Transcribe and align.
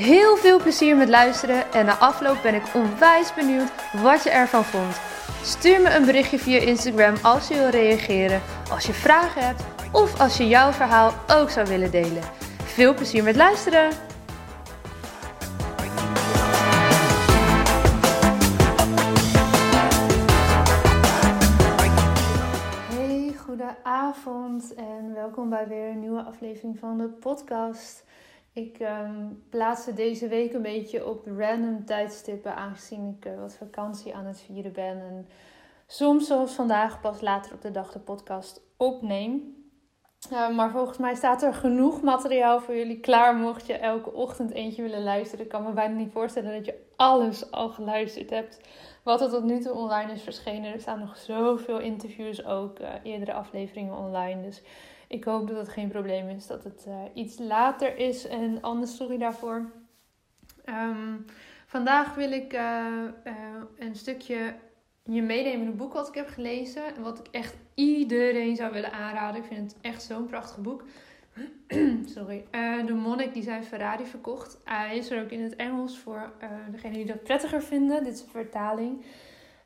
Heel 0.00 0.36
veel 0.36 0.60
plezier 0.60 0.96
met 0.96 1.08
luisteren 1.08 1.72
en 1.72 1.86
na 1.86 1.98
afloop 1.98 2.42
ben 2.42 2.54
ik 2.54 2.62
onwijs 2.74 3.34
benieuwd 3.34 3.70
wat 4.02 4.22
je 4.22 4.30
ervan 4.30 4.64
vond. 4.64 5.00
Stuur 5.42 5.80
me 5.80 5.94
een 5.94 6.04
berichtje 6.04 6.38
via 6.38 6.58
Instagram 6.58 7.14
als 7.22 7.48
je 7.48 7.54
wil 7.54 7.68
reageren, 7.68 8.40
als 8.70 8.86
je 8.86 8.92
vragen 8.92 9.46
hebt 9.46 9.62
of 9.92 10.20
als 10.20 10.36
je 10.36 10.48
jouw 10.48 10.72
verhaal 10.72 11.12
ook 11.28 11.50
zou 11.50 11.66
willen 11.66 11.90
delen. 11.90 12.22
Veel 12.64 12.94
plezier 12.94 13.22
met 13.22 13.36
luisteren! 13.36 13.90
Hey, 22.94 23.34
goedenavond 23.46 24.74
en 24.74 25.14
welkom 25.14 25.48
bij 25.48 25.68
weer 25.68 25.88
een 25.88 26.00
nieuwe 26.00 26.22
aflevering 26.22 26.78
van 26.78 26.98
de 26.98 27.08
podcast. 27.08 28.04
Ik 28.60 28.80
um, 28.80 29.42
plaatste 29.48 29.94
deze 29.94 30.28
week 30.28 30.52
een 30.52 30.62
beetje 30.62 31.06
op 31.06 31.26
random 31.38 31.84
tijdstippen, 31.84 32.56
aangezien 32.56 33.16
ik 33.18 33.26
uh, 33.26 33.40
wat 33.40 33.54
vakantie 33.54 34.14
aan 34.14 34.26
het 34.26 34.40
vieren 34.40 34.72
ben. 34.72 35.00
En 35.00 35.28
soms, 35.86 36.26
zoals 36.26 36.52
vandaag, 36.52 37.00
pas 37.00 37.20
later 37.20 37.54
op 37.54 37.62
de 37.62 37.70
dag 37.70 37.92
de 37.92 37.98
podcast 37.98 38.62
opneem. 38.76 39.58
Uh, 40.32 40.56
maar 40.56 40.70
volgens 40.70 40.98
mij 40.98 41.14
staat 41.14 41.42
er 41.42 41.54
genoeg 41.54 42.02
materiaal 42.02 42.60
voor 42.60 42.76
jullie 42.76 43.00
klaar. 43.00 43.34
Mocht 43.34 43.66
je 43.66 43.74
elke 43.74 44.12
ochtend 44.12 44.50
eentje 44.50 44.82
willen 44.82 45.02
luisteren. 45.02 45.44
Ik 45.44 45.50
kan 45.50 45.62
me 45.62 45.72
bijna 45.72 45.94
niet 45.94 46.12
voorstellen 46.12 46.52
dat 46.52 46.66
je 46.66 46.86
alles 46.96 47.50
al 47.50 47.68
geluisterd 47.68 48.30
hebt. 48.30 48.60
Wat 49.04 49.20
er 49.20 49.30
tot 49.30 49.44
nu 49.44 49.60
toe 49.60 49.72
online 49.72 50.12
is 50.12 50.22
verschenen. 50.22 50.72
Er 50.72 50.80
staan 50.80 50.98
nog 50.98 51.16
zoveel 51.16 51.78
interviews 51.78 52.44
ook. 52.44 52.80
Uh, 52.80 52.88
eerdere 53.02 53.32
afleveringen 53.32 53.96
online. 53.96 54.42
Dus 54.42 54.62
ik 55.10 55.24
hoop 55.24 55.48
dat 55.48 55.56
het 55.56 55.68
geen 55.68 55.88
probleem 55.88 56.28
is 56.28 56.46
dat 56.46 56.64
het 56.64 56.84
uh, 56.88 56.94
iets 57.14 57.38
later 57.38 57.96
is. 57.96 58.26
En 58.26 58.62
anders 58.62 58.96
sorry 58.96 59.18
daarvoor. 59.18 59.70
Um, 60.64 61.24
vandaag 61.66 62.14
wil 62.14 62.32
ik 62.32 62.52
uh, 62.52 62.86
uh, 63.24 63.34
een 63.78 63.94
stukje 63.94 64.54
je 65.04 65.22
meenemen 65.22 65.60
in 65.60 65.66
een 65.66 65.76
boek 65.76 65.92
wat 65.92 66.08
ik 66.08 66.14
heb 66.14 66.28
gelezen. 66.28 66.94
En 66.96 67.02
wat 67.02 67.18
ik 67.18 67.26
echt 67.30 67.56
iedereen 67.74 68.56
zou 68.56 68.72
willen 68.72 68.92
aanraden. 68.92 69.40
Ik 69.40 69.46
vind 69.46 69.72
het 69.72 69.80
echt 69.80 70.02
zo'n 70.02 70.26
prachtig 70.26 70.58
boek. 70.58 70.84
Sorry. 72.14 72.44
de 72.86 72.94
monnik 72.94 73.34
die 73.34 73.42
zijn 73.42 73.64
Ferrari 73.64 74.04
verkocht. 74.04 74.58
Hij 74.64 74.96
is 74.96 75.10
er 75.10 75.22
ook 75.22 75.30
in 75.30 75.42
het 75.42 75.56
Engels 75.56 75.98
voor 75.98 76.32
degenen 76.70 76.96
die 76.96 77.06
dat 77.06 77.22
prettiger 77.22 77.62
vinden. 77.62 78.04
Dit 78.04 78.14
is 78.14 78.22
een 78.22 78.28
vertaling. 78.28 79.04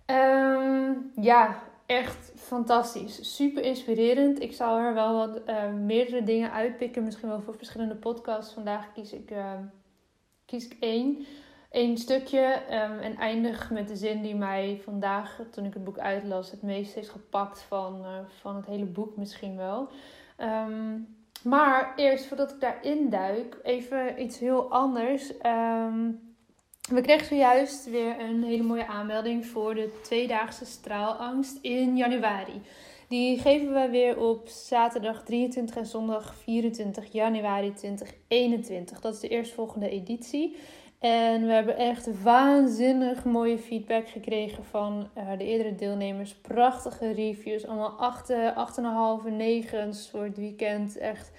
Um, 0.07 1.11
ja, 1.21 1.63
echt 1.87 2.33
fantastisch. 2.37 3.37
Super 3.37 3.63
inspirerend. 3.63 4.41
Ik 4.41 4.53
zal 4.53 4.79
er 4.79 4.95
wel 4.95 5.15
wat 5.15 5.41
uh, 5.49 5.73
meerdere 5.73 6.23
dingen 6.23 6.53
uitpikken. 6.53 7.05
Misschien 7.05 7.29
wel 7.29 7.41
voor 7.41 7.57
verschillende 7.57 7.95
podcasts. 7.97 8.55
Vandaag 8.55 8.93
kies 8.93 9.13
ik, 9.13 9.31
uh, 9.31 9.53
kies 10.45 10.65
ik 10.65 10.77
één. 10.81 11.27
Eén 11.71 11.99
stukje. 11.99 12.63
Um, 12.71 12.99
en 12.99 13.17
eindig 13.17 13.71
met 13.71 13.89
de 13.89 13.97
zin 13.97 14.23
die 14.23 14.35
mij 14.35 14.81
vandaag, 14.85 15.41
toen 15.51 15.65
ik 15.65 15.75
het 15.75 15.85
boek 15.85 15.99
uitlas, 15.99 16.51
het 16.51 16.63
meest 16.63 16.95
heeft 16.95 17.09
gepakt 17.09 17.63
van, 17.63 18.01
uh, 18.01 18.09
van 18.41 18.57
het 18.57 18.67
hele 18.67 18.85
boek 18.85 19.17
misschien 19.17 19.57
wel. 19.57 19.89
Um, 20.39 21.17
maar 21.43 21.93
eerst, 21.97 22.27
voordat 22.27 22.51
ik 22.51 22.61
daarin 22.61 23.11
duik, 23.11 23.59
even 23.63 24.23
iets 24.23 24.39
heel 24.39 24.71
anders. 24.71 25.33
Um, 25.47 26.34
we 26.91 27.01
kregen 27.01 27.27
zojuist 27.27 27.91
weer 27.91 28.21
een 28.21 28.43
hele 28.43 28.63
mooie 28.63 28.87
aanmelding 28.87 29.47
voor 29.47 29.75
de 29.75 30.01
tweedaagse 30.03 30.65
straalangst 30.65 31.59
in 31.61 31.97
januari. 31.97 32.63
Die 33.09 33.39
geven 33.39 33.75
we 33.75 33.89
weer 33.91 34.19
op 34.19 34.49
zaterdag 34.49 35.23
23 35.23 35.77
en 35.77 35.87
zondag 35.87 36.35
24 36.35 37.13
januari 37.13 37.73
2021. 37.73 39.01
Dat 39.01 39.15
is 39.15 39.21
de 39.21 39.29
eerstvolgende 39.29 39.89
editie. 39.89 40.57
En 40.99 41.47
we 41.47 41.53
hebben 41.53 41.77
echt 41.77 42.23
waanzinnig 42.23 43.25
mooie 43.25 43.59
feedback 43.59 44.09
gekregen 44.09 44.65
van 44.65 45.09
uh, 45.19 45.39
de 45.39 45.45
eerdere 45.45 45.75
deelnemers. 45.75 46.35
Prachtige 46.35 47.13
reviews, 47.13 47.67
allemaal 47.67 48.17
8,5 49.23 49.27
en 49.27 49.37
9 49.37 49.95
voor 50.11 50.23
het 50.23 50.37
weekend. 50.37 50.99
Echt 50.99 51.31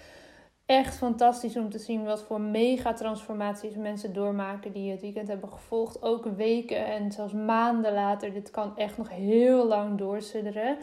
echt 0.66 0.98
fantastisch 0.98 1.58
om 1.58 1.70
te 1.70 1.80
zien 1.80 2.04
wat 2.04 2.24
voor 2.24 2.42
mega 2.42 2.94
transformaties 2.94 3.76
mensen 3.76 4.14
doormaken 4.14 4.72
die 4.72 4.92
het 4.92 5.02
weekend 5.02 5.28
hebben 5.28 5.52
gevolgd. 5.52 6.02
Ook 6.02 6.26
weken 6.26 6.86
en 6.86 7.12
zelfs 7.12 7.34
maanden 7.34 7.94
later. 7.94 8.34
Dit 8.34 8.52
kan 8.52 8.78
echt 8.78 8.98
nog 8.98 9.10
heel 9.10 9.66
lang 9.66 9.98
doorsudderen. 9.98 10.78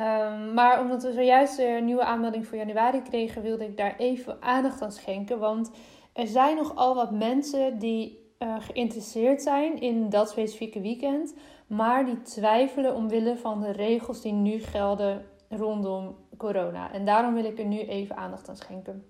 Um, 0.00 0.54
maar 0.54 0.80
omdat 0.80 1.02
we 1.02 1.12
zojuist 1.12 1.58
een 1.58 1.84
nieuwe 1.84 2.04
aanmelding 2.04 2.46
voor 2.46 2.58
januari 2.58 3.02
kregen, 3.02 3.42
wilde 3.42 3.64
ik 3.64 3.76
daar 3.76 3.96
even 3.96 4.42
aandacht 4.42 4.82
aan 4.82 4.92
schenken. 4.92 5.38
Want 5.38 5.70
er 6.12 6.26
zijn 6.26 6.56
nogal 6.56 6.94
wat 6.94 7.10
mensen 7.10 7.78
die 7.78 8.26
uh, 8.38 8.54
geïnteresseerd 8.58 9.42
zijn 9.42 9.80
in 9.80 10.08
dat 10.08 10.30
specifieke 10.30 10.80
weekend, 10.80 11.34
maar 11.66 12.04
die 12.04 12.22
twijfelen 12.22 12.94
omwille 12.94 13.36
van 13.36 13.60
de 13.60 13.70
regels 13.70 14.20
die 14.20 14.32
nu 14.32 14.60
gelden 14.60 15.24
rondom 15.48 16.16
corona. 16.38 16.92
En 16.92 17.04
daarom 17.04 17.34
wil 17.34 17.44
ik 17.44 17.58
er 17.58 17.64
nu 17.64 17.78
even 17.80 18.16
aandacht 18.16 18.48
aan 18.48 18.56
schenken. 18.56 19.04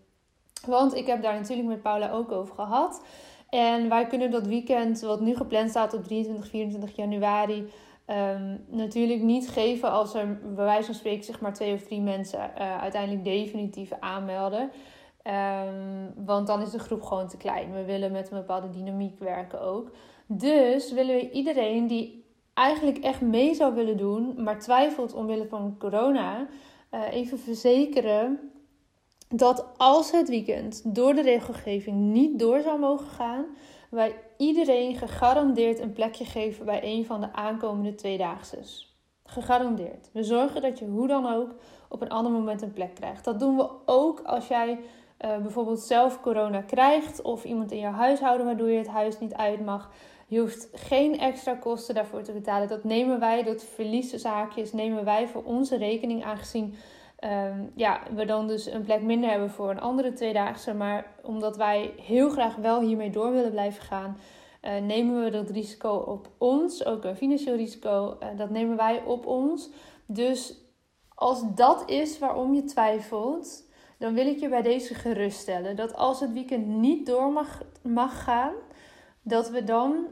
Want 0.67 0.95
ik 0.95 1.07
heb 1.07 1.23
daar 1.23 1.35
natuurlijk 1.35 1.69
met 1.69 1.83
Paula 1.83 2.11
ook 2.11 2.33
over 2.33 2.55
gehad. 2.55 3.03
En 3.49 3.89
wij 3.89 4.07
kunnen 4.07 4.31
dat 4.31 4.47
weekend, 4.47 5.01
wat 5.01 5.21
nu 5.21 5.37
gepland 5.37 5.71
staat 5.71 5.95
op 5.95 6.05
23, 6.05 6.49
24 6.49 6.97
januari, 6.97 7.71
um, 8.07 8.65
natuurlijk 8.69 9.23
niet 9.23 9.49
geven 9.49 9.91
als 9.91 10.15
er 10.15 10.39
bij 10.55 10.65
wijze 10.65 10.87
van 10.87 10.95
spreken 10.95 11.25
zeg 11.25 11.41
maar 11.41 11.55
twee 11.55 11.75
of 11.75 11.83
drie 11.83 12.01
mensen 12.01 12.51
uh, 12.59 12.81
uiteindelijk 12.81 13.25
definitief 13.25 13.93
aanmelden. 14.01 14.71
Um, 15.25 16.25
want 16.25 16.47
dan 16.47 16.63
is 16.63 16.71
de 16.71 16.79
groep 16.79 17.03
gewoon 17.03 17.29
te 17.29 17.37
klein. 17.37 17.73
We 17.73 17.85
willen 17.85 18.13
met 18.13 18.31
een 18.31 18.39
bepaalde 18.39 18.71
dynamiek 18.71 19.19
werken 19.19 19.61
ook. 19.61 19.91
Dus 20.27 20.93
willen 20.93 21.15
we 21.15 21.31
iedereen 21.31 21.87
die 21.87 22.25
eigenlijk 22.55 22.99
echt 22.99 23.21
mee 23.21 23.55
zou 23.55 23.75
willen 23.75 23.97
doen, 23.97 24.35
maar 24.43 24.59
twijfelt 24.59 25.15
omwille 25.15 25.47
van 25.47 25.77
corona, 25.79 26.47
uh, 26.91 27.13
even 27.13 27.39
verzekeren 27.39 28.53
dat 29.29 29.67
als 29.77 30.11
het 30.11 30.29
weekend 30.29 30.95
door 30.95 31.15
de 31.15 31.23
regelgeving 31.23 31.97
niet 31.97 32.39
door 32.39 32.61
zou 32.61 32.79
mogen 32.79 33.07
gaan, 33.07 33.45
wij 33.91 34.15
iedereen 34.37 34.97
gegarandeerd 34.97 35.81
een 35.81 35.93
plekje 35.93 36.25
geven 36.25 36.65
bij 36.65 36.81
een 36.83 37.07
van 37.07 37.21
de 37.21 37.33
aankomende 37.33 37.95
tweedaagses. 37.95 38.97
Gegarandeerd. 39.25 40.11
We 40.13 40.23
zorgen 40.23 40.63
dat 40.63 40.79
je 40.79 40.85
hoe 40.87 41.07
dan 41.07 41.27
ook 41.27 41.55
op 41.89 42.01
een 42.01 42.09
ander 42.09 42.33
moment 42.33 42.63
een 42.63 42.73
plek 42.73 42.95
krijgt. 42.95 43.25
Dat 43.25 43.41
doen 43.41 43.57
we 43.57 43.71
ook 43.87 44.21
als 44.21 44.49
jij 44.49 44.71
uh, 44.71 44.79
bijvoorbeeld 45.39 45.81
zelf 45.81 46.21
corona 46.21 46.61
krijgt 46.61 47.23
of 47.23 47.45
iemand 47.45 47.71
in 47.71 47.79
jouw 47.79 47.93
huishouden 47.93 48.47
waardoor 48.47 48.71
je 48.71 48.79
het 48.79 48.89
huis 48.89 49.19
niet 49.19 49.35
uit 49.35 49.65
mag. 49.65 49.91
Je 50.31 50.41
hoeft 50.41 50.69
geen 50.73 51.19
extra 51.19 51.55
kosten 51.55 51.95
daarvoor 51.95 52.23
te 52.23 52.33
betalen. 52.33 52.69
Dat 52.69 52.85
nemen 52.85 53.21
wij, 53.21 53.43
dat 53.43 53.65
verlieszaakjes 53.65 54.73
nemen 54.73 55.05
wij 55.05 55.29
voor 55.29 55.43
onze 55.45 55.77
rekening 55.77 56.25
aangezien 56.25 56.75
um, 57.25 57.73
ja, 57.75 58.01
we 58.15 58.25
dan 58.25 58.47
dus 58.47 58.67
een 58.67 58.83
plek 58.83 59.03
minder 59.03 59.31
hebben 59.31 59.51
voor 59.51 59.71
een 59.71 59.81
andere 59.81 60.13
tweedaagse. 60.13 60.75
Maar 60.75 61.07
omdat 61.23 61.57
wij 61.57 61.93
heel 61.97 62.31
graag 62.31 62.57
wel 62.57 62.81
hiermee 62.81 63.11
door 63.11 63.33
willen 63.33 63.51
blijven 63.51 63.83
gaan, 63.83 64.17
uh, 64.63 64.77
nemen 64.77 65.25
we 65.25 65.31
dat 65.31 65.51
risico 65.51 65.91
op 65.95 66.29
ons. 66.39 66.85
Ook 66.85 67.05
een 67.05 67.17
financieel 67.17 67.57
risico, 67.57 68.19
uh, 68.23 68.29
dat 68.37 68.51
nemen 68.51 68.77
wij 68.77 69.03
op 69.03 69.27
ons. 69.27 69.71
Dus 70.07 70.55
als 71.15 71.55
dat 71.55 71.91
is 71.91 72.19
waarom 72.19 72.55
je 72.55 72.65
twijfelt, 72.65 73.67
dan 73.99 74.15
wil 74.15 74.27
ik 74.27 74.39
je 74.39 74.49
bij 74.49 74.63
deze 74.63 74.95
geruststellen. 74.95 75.77
Dat 75.77 75.95
als 75.95 76.21
het 76.21 76.33
weekend 76.33 76.67
niet 76.67 77.07
door 77.07 77.33
mag, 77.33 77.63
mag 77.83 78.25
gaan, 78.25 78.53
dat 79.23 79.51
we 79.51 79.65
dan 79.65 80.07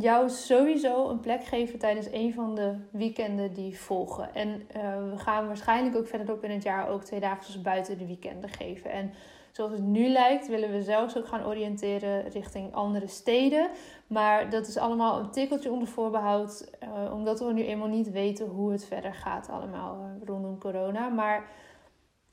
jou 0.00 0.28
sowieso 0.28 1.08
een 1.08 1.20
plek 1.20 1.44
geven 1.44 1.78
tijdens 1.78 2.06
een 2.12 2.32
van 2.32 2.54
de 2.54 2.74
weekenden 2.90 3.52
die 3.52 3.78
volgen. 3.78 4.34
En 4.34 4.48
uh, 4.48 5.10
we 5.10 5.18
gaan 5.18 5.46
waarschijnlijk 5.46 5.96
ook 5.96 6.06
verderop 6.06 6.44
in 6.44 6.50
het 6.50 6.62
jaar 6.62 6.88
ook 6.88 7.04
twee 7.04 7.20
dagen 7.20 7.62
buiten 7.62 7.98
de 7.98 8.06
weekenden 8.06 8.50
geven. 8.50 8.90
En 8.90 9.12
zoals 9.52 9.72
het 9.72 9.82
nu 9.82 10.08
lijkt, 10.08 10.48
willen 10.48 10.70
we 10.70 10.82
zelfs 10.82 11.16
ook 11.16 11.26
gaan 11.26 11.46
oriënteren 11.46 12.28
richting 12.28 12.74
andere 12.74 13.06
steden. 13.06 13.70
Maar 14.06 14.50
dat 14.50 14.66
is 14.66 14.76
allemaal 14.76 15.18
een 15.18 15.30
tikkeltje 15.30 15.70
onder 15.70 15.88
voorbehoud, 15.88 16.70
uh, 16.82 17.14
omdat 17.14 17.40
we 17.40 17.52
nu 17.52 17.62
eenmaal 17.64 17.88
niet 17.88 18.10
weten 18.10 18.46
hoe 18.46 18.72
het 18.72 18.84
verder 18.84 19.14
gaat 19.14 19.48
allemaal 19.48 19.98
uh, 20.00 20.26
rondom 20.26 20.58
corona. 20.58 21.08
Maar 21.08 21.48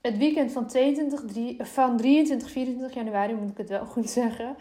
het 0.02 0.18
weekend 0.18 0.52
van, 0.52 0.68
22, 0.68 1.26
3, 1.26 1.64
van 1.64 1.98
23, 1.98 2.52
24 2.52 2.96
januari, 2.96 3.34
moet 3.34 3.52
ik 3.52 3.58
het 3.58 3.70
wel 3.70 3.86
goed 3.96 4.10
zeggen, 4.10 4.56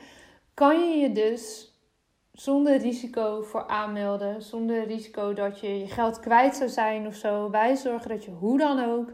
kan 0.55 0.91
je 0.91 0.97
je 0.97 1.13
dus 1.13 1.70
zonder 2.41 2.77
risico 2.77 3.43
voor 3.43 3.67
aanmelden. 3.67 4.43
Zonder 4.43 4.87
risico 4.87 5.33
dat 5.33 5.61
je 5.61 5.79
je 5.79 5.87
geld 5.87 6.21
kwijt 6.21 6.57
zou 6.57 6.69
zijn 6.69 7.07
of 7.07 7.15
zo. 7.15 7.51
Wij 7.51 7.77
zorgen 7.77 8.09
dat 8.09 8.25
je 8.25 8.31
hoe 8.31 8.59
dan 8.59 8.85
ook 8.85 9.13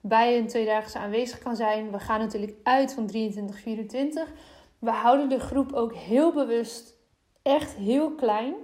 bij 0.00 0.38
een 0.38 0.46
tweedaagse 0.46 0.98
aanwezig 0.98 1.38
kan 1.38 1.56
zijn. 1.56 1.90
We 1.90 1.98
gaan 1.98 2.20
natuurlijk 2.20 2.56
uit 2.62 2.94
van 2.94 3.06
23, 3.06 3.60
24. 3.60 4.32
We 4.78 4.90
houden 4.90 5.28
de 5.28 5.40
groep 5.40 5.72
ook 5.72 5.94
heel 5.94 6.32
bewust 6.32 6.94
echt 7.42 7.74
heel 7.74 8.10
klein. 8.14 8.54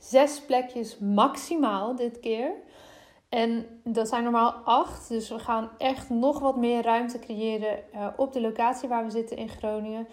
Zes 0.00 0.40
plekjes 0.40 0.98
maximaal 0.98 1.96
dit 1.96 2.20
keer. 2.20 2.52
En 3.28 3.80
dat 3.84 4.08
zijn 4.08 4.22
normaal 4.22 4.52
acht. 4.52 5.08
Dus 5.08 5.28
we 5.28 5.38
gaan 5.38 5.70
echt 5.78 6.10
nog 6.10 6.38
wat 6.38 6.56
meer 6.56 6.82
ruimte 6.82 7.18
creëren 7.18 7.78
uh, 7.94 8.06
op 8.16 8.32
de 8.32 8.40
locatie 8.40 8.88
waar 8.88 9.04
we 9.04 9.10
zitten 9.10 9.36
in 9.36 9.48
Groningen. 9.48 10.08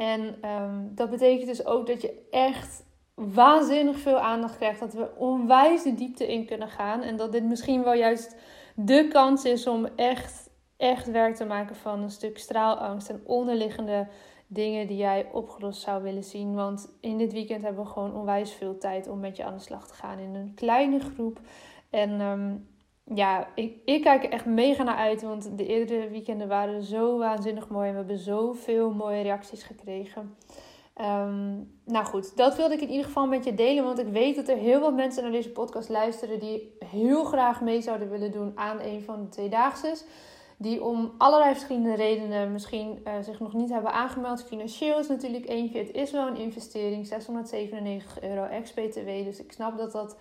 En 0.00 0.50
um, 0.50 0.92
dat 0.94 1.10
betekent 1.10 1.46
dus 1.46 1.66
ook 1.66 1.86
dat 1.86 2.02
je 2.02 2.26
echt 2.30 2.84
waanzinnig 3.14 3.98
veel 3.98 4.18
aandacht 4.18 4.56
krijgt. 4.56 4.80
Dat 4.80 4.92
we 4.92 5.10
onwijs 5.16 5.82
de 5.82 5.94
diepte 5.94 6.32
in 6.32 6.46
kunnen 6.46 6.68
gaan. 6.68 7.02
En 7.02 7.16
dat 7.16 7.32
dit 7.32 7.44
misschien 7.44 7.82
wel 7.82 7.92
juist 7.92 8.36
de 8.74 9.08
kans 9.08 9.44
is 9.44 9.66
om 9.66 9.86
echt, 9.96 10.50
echt 10.76 11.10
werk 11.10 11.34
te 11.34 11.44
maken 11.44 11.76
van 11.76 12.02
een 12.02 12.10
stuk 12.10 12.38
straalangst 12.38 13.08
en 13.08 13.22
onderliggende 13.24 14.08
dingen 14.46 14.86
die 14.86 14.96
jij 14.96 15.28
opgelost 15.32 15.80
zou 15.80 16.02
willen 16.02 16.24
zien. 16.24 16.54
Want 16.54 16.96
in 17.00 17.18
dit 17.18 17.32
weekend 17.32 17.62
hebben 17.62 17.84
we 17.84 17.90
gewoon 17.90 18.14
onwijs 18.14 18.52
veel 18.52 18.78
tijd 18.78 19.08
om 19.08 19.20
met 19.20 19.36
je 19.36 19.44
aan 19.44 19.54
de 19.54 19.62
slag 19.62 19.86
te 19.86 19.94
gaan 19.94 20.18
in 20.18 20.34
een 20.34 20.54
kleine 20.54 21.00
groep. 21.00 21.40
En 21.90 22.20
um, 22.20 22.68
ja, 23.14 23.48
ik, 23.54 23.76
ik 23.84 24.02
kijk 24.02 24.24
er 24.24 24.30
echt 24.30 24.46
mega 24.46 24.82
naar 24.82 24.96
uit. 24.96 25.22
Want 25.22 25.58
de 25.58 25.66
eerdere 25.66 26.08
weekenden 26.08 26.48
waren 26.48 26.82
zo 26.82 27.18
waanzinnig 27.18 27.68
mooi. 27.68 27.86
En 27.86 27.92
we 27.92 27.98
hebben 27.98 28.18
zoveel 28.18 28.90
mooie 28.90 29.22
reacties 29.22 29.62
gekregen. 29.62 30.36
Um, 31.00 31.72
nou 31.84 32.04
goed, 32.04 32.36
dat 32.36 32.56
wilde 32.56 32.74
ik 32.74 32.80
in 32.80 32.90
ieder 32.90 33.04
geval 33.04 33.26
met 33.26 33.44
je 33.44 33.54
delen. 33.54 33.84
Want 33.84 33.98
ik 33.98 34.08
weet 34.08 34.36
dat 34.36 34.48
er 34.48 34.56
heel 34.56 34.78
veel 34.78 34.92
mensen 34.92 35.22
naar 35.22 35.32
deze 35.32 35.50
podcast 35.50 35.88
luisteren. 35.88 36.40
die 36.40 36.76
heel 36.78 37.24
graag 37.24 37.60
mee 37.60 37.80
zouden 37.80 38.10
willen 38.10 38.32
doen 38.32 38.52
aan 38.54 38.80
een 38.80 39.02
van 39.02 39.22
de 39.22 39.28
tweedaagse. 39.28 39.96
Die 40.56 40.84
om 40.84 41.14
allerlei 41.18 41.52
verschillende 41.52 41.94
redenen 41.94 42.52
misschien 42.52 43.00
uh, 43.06 43.12
zich 43.20 43.40
nog 43.40 43.52
niet 43.52 43.70
hebben 43.70 43.92
aangemeld. 43.92 44.44
Financieel 44.44 44.98
is 44.98 45.08
natuurlijk 45.08 45.48
eentje. 45.48 45.78
Het 45.78 45.92
is 45.92 46.10
wel 46.10 46.26
een 46.26 46.36
investering. 46.36 47.06
697 47.06 48.22
euro 48.22 48.44
ex-BTW. 48.44 49.06
Dus 49.24 49.40
ik 49.40 49.52
snap 49.52 49.78
dat 49.78 49.92
dat 49.92 50.16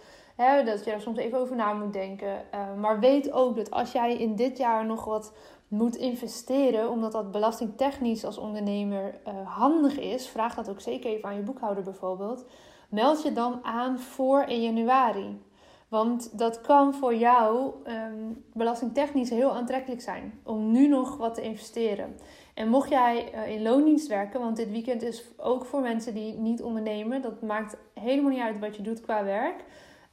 Dat 0.65 0.86
je 0.86 0.91
er 0.91 1.01
soms 1.01 1.18
even 1.18 1.39
over 1.39 1.56
na 1.56 1.74
moet 1.74 1.94
denken. 1.94 2.41
Uh, 2.53 2.74
maar 2.81 3.00
weet 3.00 3.31
ook 3.31 3.56
dat 3.56 3.71
als 3.71 3.91
jij 3.91 4.18
in 4.18 4.36
dit 4.36 4.57
jaar 4.57 4.86
nog 4.86 5.06
wat 5.06 5.33
moet 5.68 5.95
investeren, 5.95 6.89
omdat 6.89 7.12
dat 7.12 7.31
belastingtechnisch 7.31 8.25
als 8.25 8.38
ondernemer 8.38 9.19
uh, 9.27 9.33
handig 9.57 10.00
is, 10.00 10.27
vraag 10.27 10.56
dat 10.56 10.69
ook 10.69 10.81
zeker 10.81 11.09
even 11.09 11.30
aan 11.30 11.36
je 11.36 11.41
boekhouder 11.41 11.83
bijvoorbeeld. 11.83 12.45
Meld 12.89 13.24
je 13.24 13.33
dan 13.33 13.59
aan 13.63 14.00
voor 14.00 14.41
1 14.41 14.62
januari. 14.62 15.41
Want 15.88 16.38
dat 16.38 16.62
kan 16.62 16.94
voor 16.94 17.15
jou 17.15 17.74
um, 17.88 18.44
belastingtechnisch 18.53 19.30
heel 19.30 19.51
aantrekkelijk 19.51 20.01
zijn 20.01 20.39
om 20.44 20.71
nu 20.71 20.88
nog 20.88 21.18
wat 21.18 21.36
te 21.36 21.41
investeren. 21.41 22.15
En 22.53 22.69
mocht 22.69 22.89
jij 22.89 23.33
uh, 23.33 23.56
in 23.56 23.62
loondienst 23.62 24.07
werken, 24.07 24.39
want 24.39 24.56
dit 24.56 24.71
weekend 24.71 25.01
is 25.01 25.24
ook 25.38 25.65
voor 25.65 25.81
mensen 25.81 26.13
die 26.13 26.33
niet 26.33 26.62
ondernemen, 26.62 27.21
dat 27.21 27.41
maakt 27.41 27.77
helemaal 27.94 28.31
niet 28.31 28.39
uit 28.39 28.59
wat 28.59 28.75
je 28.75 28.81
doet 28.81 29.01
qua 29.01 29.24
werk. 29.24 29.63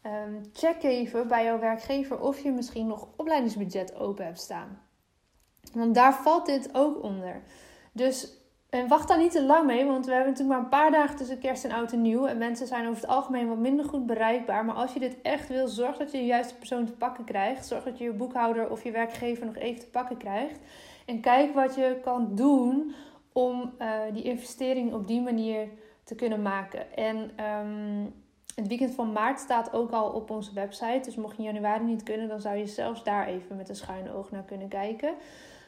Ehm, 0.06 0.43
check 0.53 0.82
even 0.82 1.29
bij 1.29 1.44
jouw 1.44 1.58
werkgever 1.58 2.20
of 2.20 2.43
je 2.43 2.53
misschien 2.53 2.87
nog 2.87 3.08
opleidingsbudget 3.17 3.94
open 3.94 4.25
hebt 4.25 4.41
staan. 4.41 4.81
Want 5.73 5.94
daar 5.94 6.14
valt 6.14 6.47
dit 6.47 6.69
ook 6.73 7.03
onder. 7.03 7.43
Dus 7.93 8.44
en 8.70 8.88
wacht 8.88 9.08
daar 9.08 9.19
niet 9.19 9.31
te 9.31 9.44
lang 9.44 9.67
mee, 9.67 9.85
want 9.85 10.06
we 10.06 10.12
hebben 10.12 10.31
natuurlijk 10.31 10.58
maar 10.58 10.64
een 10.64 10.81
paar 10.81 10.91
dagen 10.91 11.17
tussen 11.17 11.38
kerst 11.38 11.64
en 11.64 11.73
oud 11.73 11.93
en 11.93 12.03
nieuw. 12.03 12.26
En 12.26 12.38
mensen 12.38 12.67
zijn 12.67 12.88
over 12.88 13.00
het 13.00 13.11
algemeen 13.11 13.49
wat 13.49 13.58
minder 13.58 13.85
goed 13.85 14.06
bereikbaar. 14.06 14.64
Maar 14.64 14.75
als 14.75 14.93
je 14.93 15.00
dit 15.00 15.17
echt 15.23 15.49
wil, 15.49 15.69
zorg 15.69 15.97
dat 15.97 16.12
je 16.12 16.19
de 16.19 16.26
juiste 16.26 16.55
persoon 16.55 16.87
te 16.87 16.93
pakken 16.93 17.25
krijgt. 17.25 17.67
Zorg 17.67 17.85
dat 17.85 17.99
je 17.99 18.05
je 18.05 18.12
boekhouder 18.12 18.70
of 18.70 18.85
je 18.85 18.91
werkgever 18.91 19.47
nog 19.47 19.56
even 19.56 19.81
te 19.81 19.91
pakken 19.91 20.17
krijgt. 20.17 20.59
En 21.06 21.20
kijk 21.20 21.55
wat 21.55 21.75
je 21.75 22.00
kan 22.02 22.35
doen 22.35 22.94
om 23.32 23.75
uh, 23.79 24.00
die 24.12 24.23
investering 24.23 24.93
op 24.93 25.06
die 25.06 25.20
manier 25.20 25.69
te 26.05 26.14
kunnen 26.14 26.43
maken. 26.43 26.97
En 26.97 27.44
um, 27.44 28.25
het 28.56 28.69
weekend 28.69 28.94
van 28.94 29.12
maart 29.12 29.41
staat 29.41 29.73
ook 29.73 29.91
al 29.91 30.11
op 30.11 30.31
onze 30.31 30.53
website. 30.55 31.00
Dus 31.03 31.17
mocht 31.17 31.37
je 31.37 31.43
in 31.43 31.53
januari 31.53 31.85
niet 31.85 32.03
kunnen, 32.03 32.29
dan 32.29 32.41
zou 32.41 32.56
je 32.56 32.67
zelfs 32.67 33.05
daar 33.05 33.26
even 33.26 33.56
met 33.56 33.69
een 33.69 33.76
schuine 33.76 34.14
oog 34.14 34.31
naar 34.31 34.43
kunnen 34.43 34.69
kijken. 34.69 35.14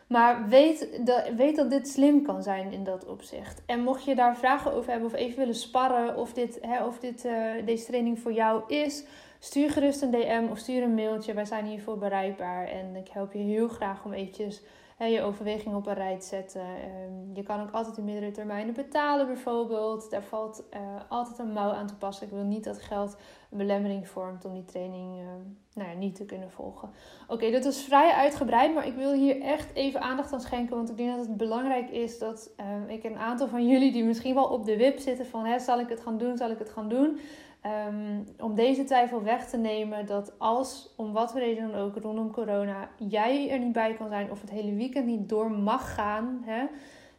Maar 0.06 0.48
weet 0.48 1.06
dat, 1.06 1.28
weet 1.36 1.56
dat 1.56 1.70
dit 1.70 1.88
slim 1.88 2.22
kan 2.22 2.42
zijn 2.42 2.72
in 2.72 2.84
dat 2.84 3.06
opzicht. 3.06 3.62
En 3.66 3.80
mocht 3.80 4.04
je 4.04 4.14
daar 4.14 4.36
vragen 4.36 4.72
over 4.72 4.90
hebben 4.90 5.08
of 5.08 5.14
even 5.14 5.38
willen 5.38 5.54
sparren 5.54 6.16
of, 6.16 6.32
dit, 6.32 6.58
hè, 6.60 6.84
of 6.84 6.98
dit, 6.98 7.24
uh, 7.24 7.32
deze 7.64 7.84
training 7.84 8.18
voor 8.18 8.32
jou 8.32 8.62
is, 8.66 9.04
stuur 9.38 9.70
gerust 9.70 10.02
een 10.02 10.10
DM 10.10 10.46
of 10.50 10.58
stuur 10.58 10.82
een 10.82 10.94
mailtje. 10.94 11.34
Wij 11.34 11.44
zijn 11.44 11.64
hiervoor 11.64 11.98
bereikbaar 11.98 12.66
en 12.66 12.96
ik 12.96 13.08
help 13.08 13.32
je 13.32 13.38
heel 13.38 13.68
graag 13.68 14.04
om 14.04 14.12
eventjes 14.12 14.62
je 15.06 15.22
overweging 15.22 15.74
op 15.74 15.86
een 15.86 15.94
rij 15.94 16.18
te 16.18 16.26
zetten. 16.26 16.60
Ehm, 16.60 17.34
je 17.34 17.42
kan 17.42 17.60
ook 17.60 17.70
altijd 17.70 17.96
in 17.96 18.04
meerdere 18.04 18.30
termijnen 18.30 18.74
betalen 18.74 19.26
bijvoorbeeld. 19.26 20.10
Daar 20.10 20.22
valt 20.22 20.64
uh, 20.74 20.80
altijd 21.08 21.38
een 21.38 21.52
mouw 21.52 21.70
aan 21.70 21.86
te 21.86 21.96
passen. 21.96 22.26
Ik 22.26 22.32
wil 22.32 22.42
niet 22.42 22.64
dat 22.64 22.82
geld 22.82 23.16
een 23.50 23.58
belemmering 23.58 24.08
vormt 24.08 24.44
om 24.44 24.54
die 24.54 24.64
training 24.64 25.20
uh, 25.20 25.26
nou 25.74 25.88
ja, 25.88 25.96
niet 25.96 26.14
te 26.14 26.24
kunnen 26.24 26.50
volgen. 26.50 26.90
Oké, 27.28 27.50
dat 27.50 27.64
is 27.64 27.82
vrij 27.82 28.12
uitgebreid, 28.12 28.74
maar 28.74 28.86
ik 28.86 28.94
wil 28.94 29.12
hier 29.12 29.40
echt 29.40 29.74
even 29.74 30.00
aandacht 30.00 30.32
aan 30.32 30.40
schenken. 30.40 30.76
Want 30.76 30.90
ik 30.90 30.96
denk 30.96 31.16
dat 31.16 31.26
het 31.26 31.36
belangrijk 31.36 31.90
is 31.90 32.18
dat 32.18 32.50
uh, 32.60 32.94
ik 32.94 33.04
een 33.04 33.18
aantal 33.18 33.48
van 33.48 33.68
jullie 33.68 33.92
die 33.92 34.04
misschien 34.04 34.34
wel 34.34 34.44
op 34.44 34.64
de 34.64 34.76
wip 34.76 34.98
zitten 34.98 35.26
van... 35.26 35.44
Hè, 35.44 35.58
zal 35.58 35.80
ik 35.80 35.88
het 35.88 36.00
gaan 36.00 36.18
doen, 36.18 36.36
zal 36.36 36.50
ik 36.50 36.58
het 36.58 36.70
gaan 36.70 36.88
doen... 36.88 37.18
Um, 37.66 38.24
om 38.38 38.54
deze 38.54 38.84
twijfel 38.84 39.22
weg 39.22 39.48
te 39.48 39.56
nemen 39.56 40.06
dat 40.06 40.38
als, 40.38 40.94
om 40.96 41.12
wat 41.12 41.34
reden 41.34 41.70
dan 41.70 41.80
ook, 41.80 41.96
rondom 41.96 42.32
corona, 42.32 42.88
jij 42.96 43.50
er 43.50 43.58
niet 43.58 43.72
bij 43.72 43.94
kan 43.94 44.08
zijn 44.08 44.30
of 44.30 44.40
het 44.40 44.50
hele 44.50 44.74
weekend 44.74 45.06
niet 45.06 45.28
door 45.28 45.50
mag 45.50 45.94
gaan, 45.94 46.42
hè, 46.44 46.66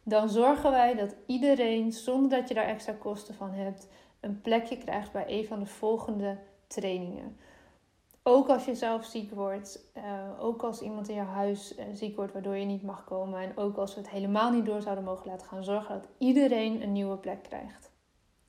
dan 0.02 0.28
zorgen 0.28 0.70
wij 0.70 0.94
dat 0.94 1.16
iedereen, 1.26 1.92
zonder 1.92 2.38
dat 2.38 2.48
je 2.48 2.54
daar 2.54 2.64
extra 2.64 2.92
kosten 2.92 3.34
van 3.34 3.50
hebt, 3.50 3.88
een 4.20 4.40
plekje 4.40 4.78
krijgt 4.78 5.12
bij 5.12 5.24
een 5.26 5.44
van 5.44 5.58
de 5.58 5.66
volgende 5.66 6.38
trainingen. 6.66 7.36
Ook 8.22 8.48
als 8.48 8.64
je 8.64 8.74
zelf 8.74 9.04
ziek 9.04 9.30
wordt, 9.30 9.84
uh, 9.96 10.02
ook 10.44 10.62
als 10.62 10.80
iemand 10.80 11.08
in 11.08 11.14
je 11.14 11.20
huis 11.20 11.78
uh, 11.78 11.84
ziek 11.92 12.16
wordt 12.16 12.32
waardoor 12.32 12.56
je 12.56 12.64
niet 12.64 12.82
mag 12.82 13.04
komen 13.04 13.40
en 13.40 13.56
ook 13.56 13.76
als 13.76 13.94
we 13.94 14.00
het 14.00 14.10
helemaal 14.10 14.50
niet 14.50 14.66
door 14.66 14.82
zouden 14.82 15.04
mogen 15.04 15.30
laten 15.30 15.46
gaan, 15.46 15.64
zorgen 15.64 15.94
dat 15.94 16.08
iedereen 16.18 16.82
een 16.82 16.92
nieuwe 16.92 17.16
plek 17.16 17.42
krijgt. 17.42 17.90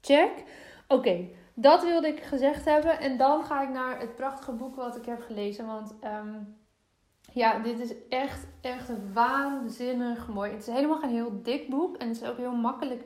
Check? 0.01 0.43
Oké, 0.87 1.27
dat 1.53 1.83
wilde 1.83 2.07
ik 2.07 2.23
gezegd 2.23 2.65
hebben. 2.65 2.99
En 2.99 3.17
dan 3.17 3.43
ga 3.43 3.61
ik 3.61 3.69
naar 3.69 3.99
het 3.99 4.15
prachtige 4.15 4.51
boek 4.51 4.75
wat 4.75 4.95
ik 4.95 5.05
heb 5.05 5.21
gelezen. 5.21 5.65
Want 5.65 5.93
um, 6.03 6.57
ja, 7.33 7.59
dit 7.59 7.79
is 7.79 7.93
echt, 8.09 8.47
echt 8.61 8.89
waanzinnig 9.13 10.27
mooi. 10.27 10.51
Het 10.51 10.67
is 10.67 10.73
helemaal 10.73 10.99
geen 10.99 11.13
heel 11.13 11.41
dik 11.43 11.69
boek. 11.69 11.97
En 11.97 12.07
het 12.07 12.21
is 12.21 12.27
ook 12.27 12.37
heel 12.37 12.55
makkelijk 12.55 13.03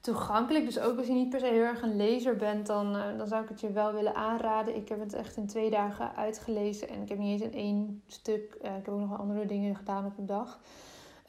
toegankelijk. 0.00 0.64
Dus 0.64 0.78
ook 0.78 0.98
als 0.98 1.06
je 1.06 1.12
niet 1.12 1.30
per 1.30 1.40
se 1.40 1.46
heel 1.46 1.62
erg 1.62 1.82
een 1.82 1.96
lezer 1.96 2.36
bent, 2.36 2.66
dan, 2.66 2.96
uh, 2.96 3.18
dan 3.18 3.26
zou 3.26 3.42
ik 3.42 3.48
het 3.48 3.60
je 3.60 3.72
wel 3.72 3.92
willen 3.92 4.14
aanraden. 4.14 4.76
Ik 4.76 4.88
heb 4.88 5.00
het 5.00 5.12
echt 5.12 5.36
in 5.36 5.46
twee 5.46 5.70
dagen 5.70 6.16
uitgelezen. 6.16 6.88
En 6.88 7.02
ik 7.02 7.08
heb 7.08 7.18
niet 7.18 7.40
eens 7.40 7.52
in 7.52 7.58
één 7.58 8.02
stuk. 8.06 8.56
Uh, 8.62 8.76
ik 8.76 8.84
heb 8.84 8.94
ook 8.94 9.00
nog 9.00 9.18
andere 9.18 9.46
dingen 9.46 9.76
gedaan 9.76 10.04
op 10.04 10.18
een 10.18 10.26
dag. 10.26 10.60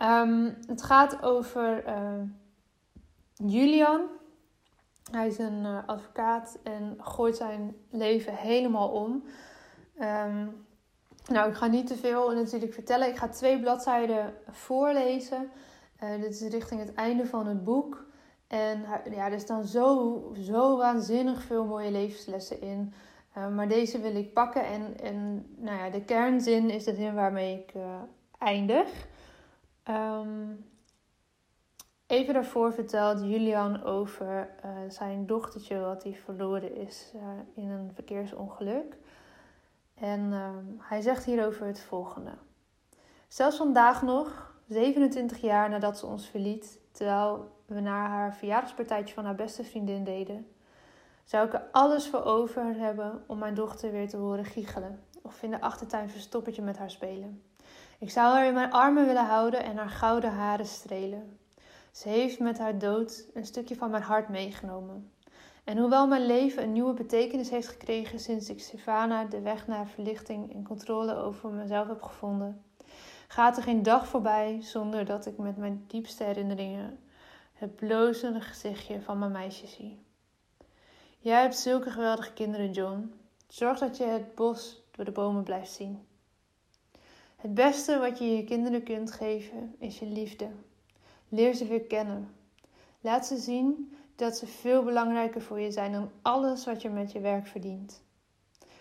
Um, 0.02 0.58
het 0.68 0.82
gaat 0.82 1.24
over 1.24 1.88
uh, 1.88 2.22
Julian. 3.36 4.02
Hij 5.16 5.28
is 5.28 5.38
een 5.38 5.64
uh, 5.64 5.78
advocaat 5.86 6.58
en 6.64 6.98
gooit 6.98 7.36
zijn 7.38 7.76
leven 7.90 8.34
helemaal 8.34 8.90
om. 8.90 9.24
Um, 10.00 10.66
nou, 11.28 11.50
ik 11.50 11.56
ga 11.56 11.68
niet 11.68 11.88
te 11.88 11.96
veel 11.96 12.32
natuurlijk 12.32 12.74
vertellen. 12.74 13.08
Ik 13.08 13.18
ga 13.18 13.28
twee 13.28 13.60
bladzijden 13.60 14.34
voorlezen. 14.50 15.50
Uh, 16.04 16.22
dit 16.22 16.42
is 16.42 16.42
richting 16.42 16.80
het 16.80 16.94
einde 16.94 17.26
van 17.26 17.48
het 17.48 17.64
boek. 17.64 18.06
En 18.48 18.86
ja, 19.12 19.32
er 19.32 19.40
staan 19.40 19.66
zo, 19.66 20.22
zo 20.40 20.78
waanzinnig 20.78 21.42
veel 21.44 21.66
mooie 21.66 21.92
levenslessen 21.92 22.62
in. 22.62 22.94
Uh, 23.38 23.48
maar 23.48 23.68
deze 23.68 24.00
wil 24.00 24.16
ik 24.16 24.34
pakken. 24.34 24.66
En, 24.66 25.00
en 25.00 25.46
nou 25.58 25.78
ja, 25.78 25.90
de 25.90 26.04
kernzin 26.04 26.70
is 26.70 26.84
de 26.84 26.96
zin 26.96 27.14
waarmee 27.14 27.60
ik 27.60 27.74
eindig. 28.38 29.08
Um, 29.90 30.66
Even 32.08 32.34
daarvoor 32.34 32.74
vertelt 32.74 33.20
Julian 33.20 33.84
over 33.84 34.50
uh, 34.66 34.72
zijn 34.90 35.26
dochtertje 35.26 35.80
wat 35.80 36.04
hij 36.04 36.14
verloren 36.14 36.76
is 36.76 37.12
uh, 37.16 37.22
in 37.56 37.70
een 37.70 37.92
verkeersongeluk. 37.94 38.98
En 39.96 40.20
uh, 40.20 40.50
hij 40.78 41.02
zegt 41.02 41.26
hierover 41.26 41.66
het 41.66 41.80
volgende. 41.80 42.32
Zelfs 43.28 43.58
vandaag 43.58 44.02
nog, 44.02 44.56
27 44.68 45.42
jaar 45.42 45.70
nadat 45.70 45.98
ze 45.98 46.06
ons 46.06 46.30
verliet, 46.30 46.80
terwijl 46.92 47.52
we 47.66 47.80
naar 47.80 48.10
haar 48.10 48.36
verjaardagspartijtje 48.36 49.14
van 49.14 49.26
haar 49.26 49.36
beste 49.36 49.64
vriendin 49.64 50.04
deden, 50.04 50.48
zou 51.24 51.48
ik 51.48 51.54
er 51.54 51.68
alles 51.72 52.08
voor 52.08 52.24
over 52.24 52.64
hebben 52.64 53.24
om 53.28 53.38
mijn 53.38 53.54
dochter 53.54 53.92
weer 53.92 54.10
te 54.10 54.18
horen 54.18 54.46
giechelen 54.46 55.04
of 55.22 55.44
in 55.44 55.52
de 55.52 55.62
achtertuin 55.62 56.10
verstoppertje 56.10 56.62
met 56.62 56.78
haar 56.78 56.92
spelen. 56.92 57.44
Ik 58.00 58.10
zou 58.10 58.34
haar 58.34 58.48
in 58.48 58.54
mijn 58.54 58.72
armen 58.72 59.06
willen 59.06 59.26
houden 59.26 59.64
en 59.64 59.78
haar 59.78 59.90
gouden 59.90 60.32
haren 60.32 60.66
strelen. 60.66 61.40
Ze 61.96 62.10
heeft 62.10 62.40
met 62.40 62.58
haar 62.58 62.80
dood 62.80 63.26
een 63.34 63.46
stukje 63.46 63.76
van 63.76 63.92
mijn 63.92 64.04
hart 64.04 64.30
meegenomen. 64.30 65.12
En 65.64 65.78
hoewel 65.78 66.08
mijn 66.08 66.26
leven 66.26 66.64
een 66.64 66.72
nieuwe 66.72 66.94
betekenis 66.94 67.50
heeft 67.50 67.68
gekregen 67.68 68.20
sinds 68.20 68.50
ik 68.50 68.62
Sivana 68.62 69.26
de 69.26 69.42
weg 69.42 69.68
naar 69.68 69.88
verlichting 69.88 70.54
en 70.54 70.64
controle 70.64 71.16
over 71.16 71.50
mezelf 71.50 71.88
heb 71.88 72.02
gevonden, 72.02 72.64
gaat 73.28 73.58
er 73.58 73.64
geen 73.64 73.84
dag 73.84 74.08
voorbij 74.08 74.62
zonder 74.62 75.06
dat 75.06 75.26
ik 75.26 75.38
met 75.38 75.58
mijn 75.58 75.84
diepste 75.88 76.24
herinneringen 76.24 77.00
het 77.54 77.76
blozende 77.76 78.42
gezichtje 78.42 79.02
van 79.02 79.20
mijn 79.20 79.32
meisje 79.32 79.68
zie. 79.68 80.00
Jij 81.20 81.42
hebt 81.42 81.58
zulke 81.58 81.90
geweldige 81.90 82.34
kinderen, 82.34 82.72
John. 82.72 83.14
Zorg 83.48 83.80
dat 83.80 83.98
je 83.98 84.04
het 84.04 84.36
bos 84.36 84.84
door 84.92 85.06
de 85.06 85.12
bomen 85.12 85.44
blijft 85.44 85.72
zien. 85.72 86.06
Het 87.36 87.54
beste 87.54 88.00
wat 88.00 88.18
je 88.18 88.26
je 88.26 88.44
kinderen 88.44 88.84
kunt 88.84 89.12
geven 89.12 89.76
is 89.80 90.00
je 90.00 90.06
liefde. 90.06 90.50
Leer 91.30 91.54
ze 91.54 91.66
weer 91.66 91.84
kennen. 91.84 92.36
Laat 93.02 93.26
ze 93.26 93.38
zien 93.38 93.96
dat 94.16 94.38
ze 94.38 94.48
veel 94.48 94.84
belangrijker 94.84 95.42
voor 95.42 95.60
je 95.60 95.72
zijn 95.72 95.92
dan 95.92 96.12
alles 96.22 96.66
wat 96.66 96.82
je 96.82 96.90
met 96.90 97.12
je 97.12 97.20
werk 97.20 97.48
verdient. 97.48 98.04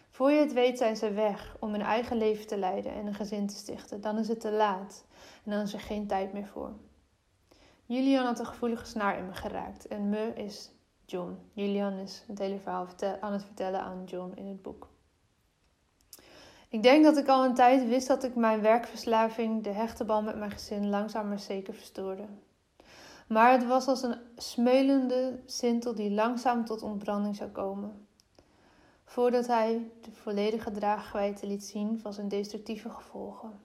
Voor 0.09 0.31
je 0.31 0.41
het 0.41 0.53
weet 0.53 0.79
zijn 0.79 0.97
ze 0.97 1.13
weg 1.13 1.57
om 1.61 1.71
hun 1.71 1.83
eigen 1.83 2.17
leven 2.17 2.47
te 2.47 2.57
leiden 2.57 2.93
en 2.93 3.07
een 3.07 3.15
gezin 3.15 3.47
te 3.47 3.55
stichten. 3.55 4.01
Dan 4.01 4.19
is 4.19 4.29
het 4.29 4.41
te 4.41 4.51
laat 4.51 5.05
en 5.45 5.51
dan 5.51 5.61
is 5.61 5.73
er 5.73 5.81
geen 5.81 6.07
tijd 6.07 6.33
meer 6.33 6.47
voor. 6.47 6.73
Julian 7.87 8.25
had 8.25 8.39
een 8.39 8.47
gevoelige 8.47 8.87
snaar 8.87 9.19
in 9.19 9.27
me 9.27 9.33
geraakt 9.33 9.87
en 9.87 10.09
me 10.09 10.33
is 10.35 10.71
John. 11.05 11.39
Julian 11.53 11.93
is 11.93 12.25
het 12.27 12.39
hele 12.39 12.59
verhaal 12.59 12.89
aan 13.21 13.33
het 13.33 13.45
vertellen 13.45 13.81
aan 13.81 14.05
John 14.05 14.33
in 14.35 14.47
het 14.47 14.63
boek. 14.63 14.94
Ik 16.75 16.83
denk 16.83 17.05
dat 17.05 17.17
ik 17.17 17.29
al 17.29 17.45
een 17.45 17.55
tijd 17.55 17.89
wist 17.89 18.07
dat 18.07 18.25
ik 18.25 18.35
mijn 18.35 18.61
werkverslaving, 18.61 19.63
de 19.63 19.71
hechte 19.71 20.05
band 20.05 20.25
met 20.25 20.37
mijn 20.37 20.51
gezin, 20.51 20.89
langzaam 20.89 21.29
maar 21.29 21.39
zeker 21.39 21.75
verstoorde. 21.75 22.25
Maar 23.29 23.53
het 23.53 23.67
was 23.67 23.87
als 23.87 24.03
een 24.03 24.17
smeulende 24.37 25.43
sintel 25.47 25.95
die 25.95 26.11
langzaam 26.11 26.65
tot 26.65 26.83
ontbranding 26.83 27.37
zou 27.37 27.51
komen. 27.51 28.07
Voordat 29.05 29.47
hij 29.47 29.91
de 30.01 30.11
volledige 30.13 30.71
draagwijte 30.71 31.47
liet 31.47 31.65
zien 31.65 31.99
van 31.99 32.13
zijn 32.13 32.29
destructieve 32.29 32.91
gevolgen. 32.91 33.61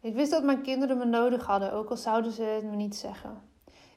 Ik 0.00 0.14
wist 0.14 0.30
dat 0.30 0.44
mijn 0.44 0.62
kinderen 0.62 0.98
me 0.98 1.04
nodig 1.04 1.46
hadden, 1.46 1.72
ook 1.72 1.90
al 1.90 1.96
zouden 1.96 2.32
ze 2.32 2.42
het 2.42 2.64
me 2.64 2.76
niet 2.76 2.96
zeggen. 2.96 3.42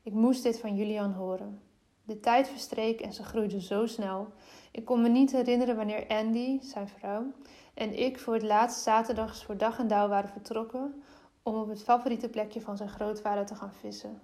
Ik 0.04 0.14
moest 0.14 0.44
dit 0.44 0.60
van 0.60 0.76
Julian 0.76 1.12
horen. 1.12 1.62
De 2.04 2.20
tijd 2.20 2.48
verstreek 2.48 3.02
en 3.02 3.14
ze 3.14 3.24
groeide 3.24 3.62
zo 3.62 3.86
snel. 3.86 4.28
Ik 4.72 4.86
kon 4.86 5.02
me 5.02 5.10
niet 5.10 5.32
herinneren 5.32 5.76
wanneer 5.76 6.08
Andy, 6.08 6.60
zijn 6.62 6.88
vrouw, 6.88 7.34
en 7.78 8.00
ik 8.00 8.20
voor 8.20 8.34
het 8.34 8.44
laatst 8.44 8.84
zaterdags 8.84 9.44
voor 9.44 9.58
dag 9.58 9.80
en 9.80 9.88
dauw 9.88 10.08
waren 10.08 10.30
vertrokken 10.30 11.04
om 11.44 11.56
op 11.56 11.68
het 11.70 11.84
favoriete 11.84 12.30
plekje 12.30 12.62
van 12.62 12.78
zijn 12.78 12.90
grootvader 12.90 13.46
te 13.46 13.56
gaan 13.56 13.74
vissen. 13.74 14.22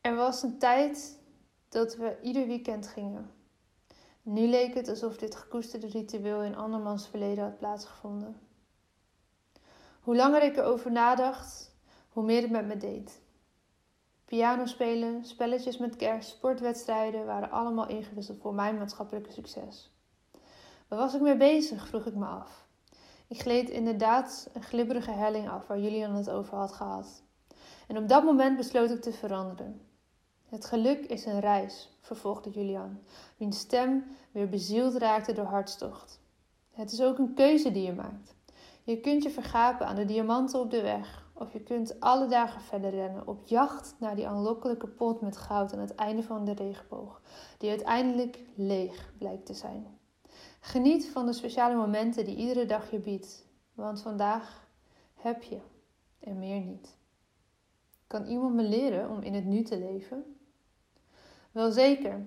Er 0.00 0.14
was 0.14 0.42
een 0.42 0.58
tijd 0.58 1.18
dat 1.68 1.96
we 1.96 2.16
ieder 2.22 2.46
weekend 2.46 2.88
gingen. 2.88 3.30
Nu 4.22 4.46
leek 4.46 4.74
het 4.74 4.88
alsof 4.88 5.16
dit 5.16 5.34
gekoesterde 5.34 5.86
ritueel 5.86 6.42
in 6.42 6.56
andermans 6.56 7.08
verleden 7.08 7.44
had 7.44 7.58
plaatsgevonden. 7.58 8.40
Hoe 10.00 10.16
langer 10.16 10.42
ik 10.42 10.56
erover 10.56 10.92
nadacht, 10.92 11.74
hoe 12.08 12.24
meer 12.24 12.42
het 12.42 12.50
met 12.50 12.66
me 12.66 12.76
deed. 12.76 13.20
Piano 14.24 14.66
spelen, 14.66 15.24
spelletjes 15.24 15.78
met 15.78 15.96
kerst, 15.96 16.28
sportwedstrijden 16.28 17.26
waren 17.26 17.50
allemaal 17.50 17.88
ingewisseld 17.88 18.38
voor 18.38 18.54
mijn 18.54 18.78
maatschappelijke 18.78 19.32
succes. 19.32 19.95
Waar 20.88 20.98
was 20.98 21.14
ik 21.14 21.20
mee 21.20 21.36
bezig? 21.36 21.88
vroeg 21.88 22.06
ik 22.06 22.14
me 22.14 22.26
af. 22.26 22.66
Ik 23.28 23.40
gleed 23.40 23.70
inderdaad 23.70 24.50
een 24.52 24.62
glibberige 24.62 25.10
helling 25.10 25.48
af 25.48 25.66
waar 25.66 25.78
Julian 25.78 26.14
het 26.14 26.30
over 26.30 26.56
had 26.56 26.72
gehad. 26.72 27.22
En 27.88 27.96
op 27.96 28.08
dat 28.08 28.24
moment 28.24 28.56
besloot 28.56 28.90
ik 28.90 29.02
te 29.02 29.12
veranderen. 29.12 29.80
Het 30.48 30.64
geluk 30.64 31.04
is 31.04 31.26
een 31.26 31.40
reis, 31.40 31.96
vervolgde 32.00 32.50
Julian, 32.50 32.98
wiens 33.36 33.58
stem 33.58 34.04
weer 34.32 34.48
bezield 34.48 34.94
raakte 34.94 35.32
door 35.32 35.44
hartstocht. 35.44 36.20
Het 36.70 36.92
is 36.92 37.02
ook 37.02 37.18
een 37.18 37.34
keuze 37.34 37.70
die 37.70 37.82
je 37.82 37.92
maakt. 37.92 38.34
Je 38.82 39.00
kunt 39.00 39.22
je 39.22 39.30
vergapen 39.30 39.86
aan 39.86 39.96
de 39.96 40.04
diamanten 40.04 40.60
op 40.60 40.70
de 40.70 40.82
weg, 40.82 41.28
of 41.32 41.52
je 41.52 41.60
kunt 41.60 42.00
alle 42.00 42.26
dagen 42.26 42.60
verder 42.60 42.90
rennen 42.90 43.26
op 43.26 43.46
jacht 43.46 43.94
naar 43.98 44.16
die 44.16 44.28
aanlokkelijke 44.28 44.88
pot 44.88 45.20
met 45.20 45.36
goud 45.36 45.72
aan 45.72 45.78
het 45.78 45.94
einde 45.94 46.22
van 46.22 46.44
de 46.44 46.52
regenboog, 46.52 47.20
die 47.58 47.70
uiteindelijk 47.70 48.38
leeg 48.54 49.12
blijkt 49.18 49.46
te 49.46 49.54
zijn. 49.54 49.98
Geniet 50.66 51.08
van 51.08 51.26
de 51.26 51.32
speciale 51.32 51.74
momenten 51.74 52.24
die 52.24 52.36
iedere 52.36 52.66
dag 52.66 52.90
je 52.90 52.98
biedt, 52.98 53.46
want 53.74 54.00
vandaag 54.00 54.68
heb 55.14 55.42
je 55.42 55.58
en 56.18 56.38
meer 56.38 56.60
niet. 56.60 56.96
Kan 58.06 58.26
iemand 58.26 58.54
me 58.54 58.62
leren 58.62 59.10
om 59.10 59.22
in 59.22 59.34
het 59.34 59.44
nu 59.44 59.62
te 59.62 59.78
leven? 59.78 60.36
Wel 61.52 61.70
zeker. 61.70 62.26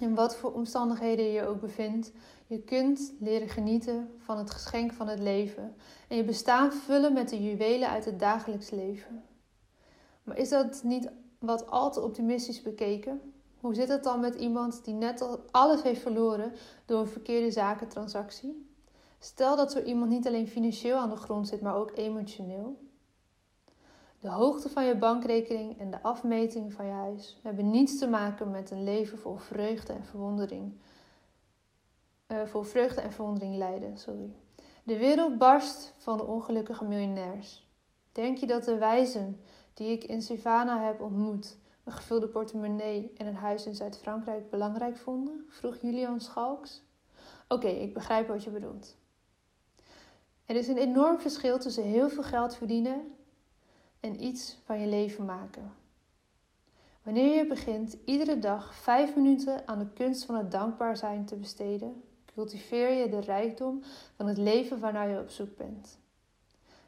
In 0.00 0.14
wat 0.14 0.36
voor 0.36 0.52
omstandigheden 0.52 1.24
je 1.24 1.32
je 1.32 1.46
ook 1.46 1.60
bevindt, 1.60 2.12
je 2.46 2.62
kunt 2.62 3.12
leren 3.20 3.48
genieten 3.48 4.14
van 4.18 4.38
het 4.38 4.50
geschenk 4.50 4.92
van 4.92 5.08
het 5.08 5.20
leven 5.20 5.76
en 6.08 6.16
je 6.16 6.24
bestaan 6.24 6.72
vullen 6.72 7.12
met 7.12 7.28
de 7.28 7.42
juwelen 7.42 7.88
uit 7.88 8.04
het 8.04 8.18
dagelijks 8.18 8.70
leven. 8.70 9.24
Maar 10.22 10.36
is 10.36 10.48
dat 10.48 10.82
niet 10.82 11.10
wat 11.38 11.70
al 11.70 11.92
te 11.92 12.00
optimistisch 12.00 12.62
bekeken? 12.62 13.33
Hoe 13.64 13.74
zit 13.74 13.88
het 13.88 14.04
dan 14.04 14.20
met 14.20 14.34
iemand 14.34 14.84
die 14.84 14.94
net 14.94 15.20
al 15.20 15.44
alles 15.50 15.82
heeft 15.82 16.00
verloren 16.00 16.52
door 16.84 17.00
een 17.00 17.08
verkeerde 17.08 17.50
zakentransactie? 17.50 18.68
Stel 19.18 19.56
dat 19.56 19.72
zo 19.72 19.82
iemand 19.82 20.10
niet 20.10 20.26
alleen 20.26 20.48
financieel 20.48 20.98
aan 20.98 21.10
de 21.10 21.16
grond 21.16 21.48
zit, 21.48 21.60
maar 21.60 21.76
ook 21.76 21.96
emotioneel. 21.96 22.78
De 24.20 24.28
hoogte 24.28 24.68
van 24.68 24.84
je 24.84 24.96
bankrekening 24.96 25.78
en 25.78 25.90
de 25.90 26.02
afmeting 26.02 26.72
van 26.72 26.86
je 26.86 26.92
huis 26.92 27.38
hebben 27.42 27.70
niets 27.70 27.98
te 27.98 28.08
maken 28.08 28.50
met 28.50 28.70
een 28.70 28.84
leven 28.84 29.18
vol 29.18 29.36
vreugde 29.36 29.92
en 29.92 30.04
verwondering. 30.04 30.72
Uh, 32.28 32.42
vol 32.42 32.62
vreugde 32.62 33.00
en 33.00 33.12
verwondering 33.12 33.56
lijden, 33.56 33.98
sorry. 33.98 34.34
De 34.82 34.98
wereld 34.98 35.38
barst 35.38 35.94
van 35.98 36.16
de 36.16 36.24
ongelukkige 36.24 36.84
miljonairs. 36.84 37.68
Denk 38.12 38.38
je 38.38 38.46
dat 38.46 38.64
de 38.64 38.78
wijzen 38.78 39.40
die 39.74 39.92
ik 39.92 40.04
in 40.04 40.22
Savannah 40.22 40.84
heb 40.84 41.00
ontmoet 41.00 41.62
een 41.84 41.92
gevulde 41.92 42.28
portemonnee 42.28 43.12
en 43.16 43.26
een 43.26 43.34
huis 43.34 43.66
in 43.66 43.74
Zuid-Frankrijk 43.74 44.50
belangrijk 44.50 44.96
vonden? 44.96 45.44
vroeg 45.48 45.76
Julian 45.80 46.20
Schalks. 46.20 46.82
Oké, 47.48 47.68
ik 47.68 47.94
begrijp 47.94 48.28
wat 48.28 48.44
je 48.44 48.50
bedoelt. 48.50 48.96
Er 50.44 50.56
is 50.56 50.68
een 50.68 50.78
enorm 50.78 51.20
verschil 51.20 51.58
tussen 51.58 51.84
heel 51.84 52.08
veel 52.08 52.22
geld 52.22 52.56
verdienen 52.56 53.14
en 54.00 54.24
iets 54.24 54.58
van 54.64 54.80
je 54.80 54.86
leven 54.86 55.24
maken. 55.24 55.72
Wanneer 57.02 57.36
je 57.36 57.46
begint 57.46 57.96
iedere 58.04 58.38
dag 58.38 58.74
vijf 58.74 59.16
minuten 59.16 59.68
aan 59.68 59.78
de 59.78 59.88
kunst 59.94 60.24
van 60.24 60.34
het 60.34 60.50
dankbaar 60.50 60.96
zijn 60.96 61.24
te 61.24 61.36
besteden, 61.36 62.02
cultiveer 62.34 62.90
je 62.90 63.08
de 63.08 63.20
rijkdom 63.20 63.82
van 64.16 64.26
het 64.26 64.38
leven 64.38 64.80
waarnaar 64.80 65.08
je 65.08 65.20
op 65.20 65.30
zoek 65.30 65.56
bent. 65.56 65.98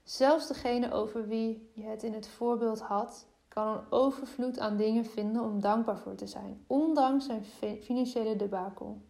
Zelfs 0.04 0.48
degene 0.48 0.92
over 0.92 1.28
wie 1.28 1.70
je 1.72 1.82
het 1.82 2.02
in 2.02 2.12
het 2.12 2.28
voorbeeld 2.28 2.80
had, 2.80 3.26
kan 3.56 3.68
een 3.68 3.84
overvloed 3.90 4.58
aan 4.58 4.76
dingen 4.76 5.04
vinden 5.04 5.42
om 5.42 5.60
dankbaar 5.60 5.98
voor 5.98 6.14
te 6.14 6.26
zijn, 6.26 6.64
ondanks 6.66 7.26
zijn 7.26 7.44
financiële 7.82 8.36
debakel. 8.36 9.00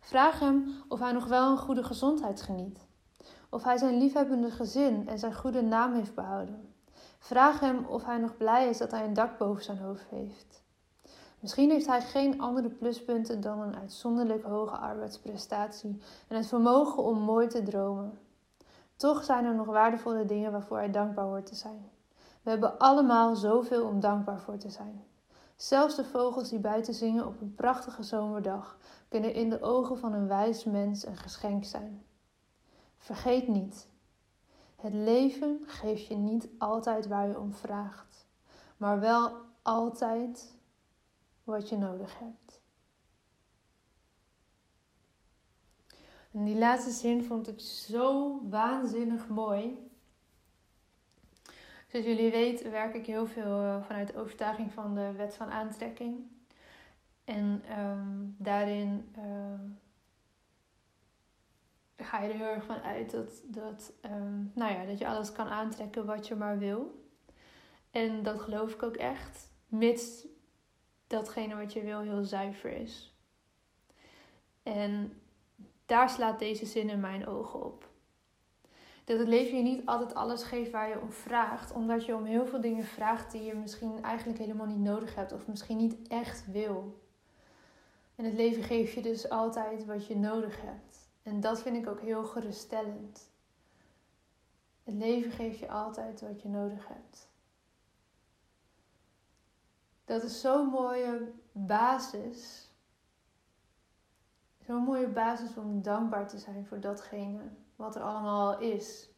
Vraag 0.00 0.38
hem 0.38 0.74
of 0.88 1.00
hij 1.00 1.12
nog 1.12 1.26
wel 1.26 1.50
een 1.50 1.58
goede 1.58 1.82
gezondheid 1.84 2.42
geniet, 2.42 2.78
of 3.50 3.64
hij 3.64 3.76
zijn 3.76 3.98
liefhebbende 3.98 4.50
gezin 4.50 5.08
en 5.08 5.18
zijn 5.18 5.34
goede 5.34 5.62
naam 5.62 5.94
heeft 5.94 6.14
behouden. 6.14 6.74
Vraag 7.18 7.60
hem 7.60 7.84
of 7.84 8.04
hij 8.04 8.18
nog 8.18 8.36
blij 8.36 8.68
is 8.68 8.78
dat 8.78 8.90
hij 8.90 9.04
een 9.04 9.14
dak 9.14 9.38
boven 9.38 9.64
zijn 9.64 9.78
hoofd 9.78 10.06
heeft. 10.08 10.62
Misschien 11.40 11.70
heeft 11.70 11.86
hij 11.86 12.00
geen 12.00 12.40
andere 12.40 12.68
pluspunten 12.68 13.40
dan 13.40 13.60
een 13.60 13.76
uitzonderlijk 13.76 14.44
hoge 14.44 14.76
arbeidsprestatie 14.76 16.00
en 16.28 16.36
het 16.36 16.46
vermogen 16.46 17.02
om 17.02 17.18
mooi 17.18 17.46
te 17.46 17.62
dromen. 17.62 18.18
Toch 18.96 19.24
zijn 19.24 19.44
er 19.44 19.54
nog 19.54 19.66
waardevolle 19.66 20.24
dingen 20.24 20.52
waarvoor 20.52 20.76
hij 20.76 20.90
dankbaar 20.90 21.24
hoort 21.24 21.46
te 21.46 21.54
zijn. 21.54 21.98
We 22.42 22.50
hebben 22.50 22.78
allemaal 22.78 23.36
zoveel 23.36 23.86
om 23.86 24.00
dankbaar 24.00 24.40
voor 24.40 24.56
te 24.56 24.70
zijn. 24.70 25.04
Zelfs 25.56 25.96
de 25.96 26.04
vogels 26.04 26.48
die 26.48 26.58
buiten 26.58 26.94
zingen 26.94 27.26
op 27.26 27.40
een 27.40 27.54
prachtige 27.54 28.02
zomerdag 28.02 28.78
kunnen 29.08 29.34
in 29.34 29.50
de 29.50 29.62
ogen 29.62 29.98
van 29.98 30.12
een 30.12 30.28
wijs 30.28 30.64
mens 30.64 31.06
een 31.06 31.16
geschenk 31.16 31.64
zijn. 31.64 32.04
Vergeet 32.96 33.48
niet, 33.48 33.88
het 34.76 34.94
leven 34.94 35.60
geeft 35.66 36.06
je 36.06 36.16
niet 36.16 36.48
altijd 36.58 37.06
waar 37.06 37.28
je 37.28 37.38
om 37.38 37.52
vraagt, 37.52 38.26
maar 38.76 39.00
wel 39.00 39.32
altijd 39.62 40.58
wat 41.44 41.68
je 41.68 41.76
nodig 41.76 42.18
hebt. 42.18 42.60
En 46.32 46.44
die 46.44 46.56
laatste 46.56 46.90
zin 46.90 47.24
vond 47.24 47.48
ik 47.48 47.60
zo 47.60 48.40
waanzinnig 48.48 49.28
mooi. 49.28 49.89
Zoals 51.90 52.06
jullie 52.06 52.30
weten 52.30 52.70
werk 52.70 52.94
ik 52.94 53.06
heel 53.06 53.26
veel 53.26 53.62
eh, 53.62 53.82
vanuit 53.82 54.12
de 54.12 54.18
overtuiging 54.18 54.72
van 54.72 54.94
de 54.94 55.12
wet 55.12 55.34
van 55.34 55.50
aantrekking. 55.50 56.30
En 57.24 57.62
ehm, 57.68 58.16
daarin 58.36 59.14
uh, 59.18 59.60
ga 61.96 62.20
je 62.20 62.28
er 62.28 62.36
heel 62.36 62.46
erg 62.46 62.64
van 62.64 62.80
uit 62.80 63.10
dat, 63.10 63.42
dat, 63.44 63.92
ehm, 64.00 64.42
nou 64.54 64.72
ja, 64.72 64.84
dat 64.84 64.98
je 64.98 65.06
alles 65.06 65.32
kan 65.32 65.48
aantrekken 65.48 66.06
wat 66.06 66.28
je 66.28 66.34
maar 66.34 66.58
wil. 66.58 67.08
En 67.90 68.22
dat 68.22 68.40
geloof 68.40 68.74
ik 68.74 68.82
ook 68.82 68.96
echt. 68.96 69.50
Mits 69.66 70.26
datgene 71.06 71.56
wat 71.56 71.72
je 71.72 71.82
wil 71.82 72.00
heel 72.00 72.24
zuiver 72.24 72.72
is. 72.72 73.14
En 74.62 75.20
daar 75.86 76.10
slaat 76.10 76.38
deze 76.38 76.66
zin 76.66 76.88
in 76.88 77.00
mijn 77.00 77.26
ogen 77.26 77.64
op. 77.64 77.89
Dat 79.10 79.18
het 79.18 79.28
leven 79.28 79.56
je 79.56 79.62
niet 79.62 79.86
altijd 79.86 80.14
alles 80.14 80.42
geeft 80.42 80.70
waar 80.70 80.88
je 80.88 81.00
om 81.00 81.12
vraagt, 81.12 81.72
omdat 81.72 82.04
je 82.04 82.14
om 82.14 82.24
heel 82.24 82.46
veel 82.46 82.60
dingen 82.60 82.84
vraagt 82.84 83.32
die 83.32 83.42
je 83.42 83.54
misschien 83.54 84.02
eigenlijk 84.02 84.38
helemaal 84.38 84.66
niet 84.66 84.78
nodig 84.78 85.14
hebt 85.14 85.32
of 85.32 85.46
misschien 85.46 85.76
niet 85.76 86.08
echt 86.08 86.46
wil. 86.50 87.00
En 88.16 88.24
het 88.24 88.34
leven 88.34 88.62
geeft 88.62 88.92
je 88.92 89.02
dus 89.02 89.28
altijd 89.28 89.84
wat 89.84 90.06
je 90.06 90.16
nodig 90.16 90.60
hebt. 90.60 91.10
En 91.22 91.40
dat 91.40 91.62
vind 91.62 91.76
ik 91.76 91.88
ook 91.88 92.00
heel 92.00 92.24
geruststellend. 92.24 93.30
Het 94.84 94.94
leven 94.94 95.30
geeft 95.30 95.58
je 95.58 95.68
altijd 95.68 96.20
wat 96.20 96.42
je 96.42 96.48
nodig 96.48 96.88
hebt. 96.88 97.28
Dat 100.04 100.22
is 100.22 100.40
zo'n 100.40 100.66
mooie 100.66 101.32
basis. 101.52 102.70
Zo'n 104.66 104.82
mooie 104.82 105.08
basis 105.08 105.56
om 105.56 105.82
dankbaar 105.82 106.28
te 106.28 106.38
zijn 106.38 106.66
voor 106.66 106.80
datgene 106.80 107.42
wat 107.80 107.96
er 107.96 108.02
allemaal 108.02 108.54
al 108.54 108.60
is. 108.60 109.08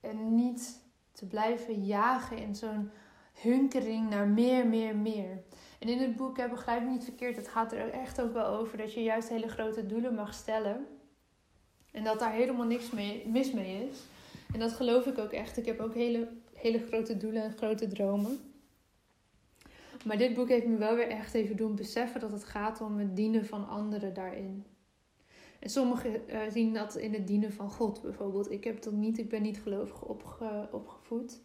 En 0.00 0.34
niet 0.34 0.82
te 1.12 1.26
blijven 1.26 1.84
jagen 1.84 2.38
in 2.38 2.54
zo'n 2.54 2.90
hunkering 3.32 4.10
naar 4.10 4.28
meer, 4.28 4.66
meer, 4.66 4.96
meer. 4.96 5.42
En 5.78 5.88
in 5.88 5.98
het 5.98 6.16
boek, 6.16 6.48
begrijp 6.50 6.82
ik 6.82 6.88
niet 6.88 7.04
verkeerd, 7.04 7.36
het 7.36 7.48
gaat 7.48 7.72
er 7.72 7.90
echt 7.90 8.20
ook 8.20 8.32
wel 8.32 8.46
over 8.46 8.78
dat 8.78 8.94
je 8.94 9.02
juist 9.02 9.28
hele 9.28 9.48
grote 9.48 9.86
doelen 9.86 10.14
mag 10.14 10.34
stellen. 10.34 10.86
En 11.90 12.04
dat 12.04 12.18
daar 12.18 12.32
helemaal 12.32 12.66
niks 12.66 12.90
mee, 12.90 13.28
mis 13.28 13.52
mee 13.52 13.88
is. 13.88 13.98
En 14.52 14.60
dat 14.60 14.72
geloof 14.72 15.06
ik 15.06 15.18
ook 15.18 15.32
echt. 15.32 15.56
Ik 15.56 15.66
heb 15.66 15.80
ook 15.80 15.94
hele, 15.94 16.28
hele 16.54 16.86
grote 16.86 17.16
doelen 17.16 17.42
en 17.42 17.56
grote 17.56 17.88
dromen. 17.88 18.40
Maar 20.04 20.18
dit 20.18 20.34
boek 20.34 20.48
heeft 20.48 20.66
me 20.66 20.76
wel 20.76 20.94
weer 20.94 21.08
echt 21.08 21.34
even 21.34 21.56
doen 21.56 21.74
beseffen 21.74 22.20
dat 22.20 22.32
het 22.32 22.44
gaat 22.44 22.80
om 22.80 22.98
het 22.98 23.16
dienen 23.16 23.46
van 23.46 23.68
anderen 23.68 24.14
daarin. 24.14 24.64
En 25.58 25.70
sommigen 25.70 26.20
uh, 26.28 26.40
zien 26.50 26.74
dat 26.74 26.96
in 26.96 27.12
het 27.12 27.26
dienen 27.26 27.52
van 27.52 27.70
God 27.70 28.02
bijvoorbeeld. 28.02 28.50
Ik 28.50 28.64
heb 28.64 28.82
dat 28.82 28.92
niet, 28.92 29.18
ik 29.18 29.28
ben 29.28 29.42
niet 29.42 29.58
gelovig 29.58 30.02
opge, 30.02 30.68
opgevoed. 30.72 31.40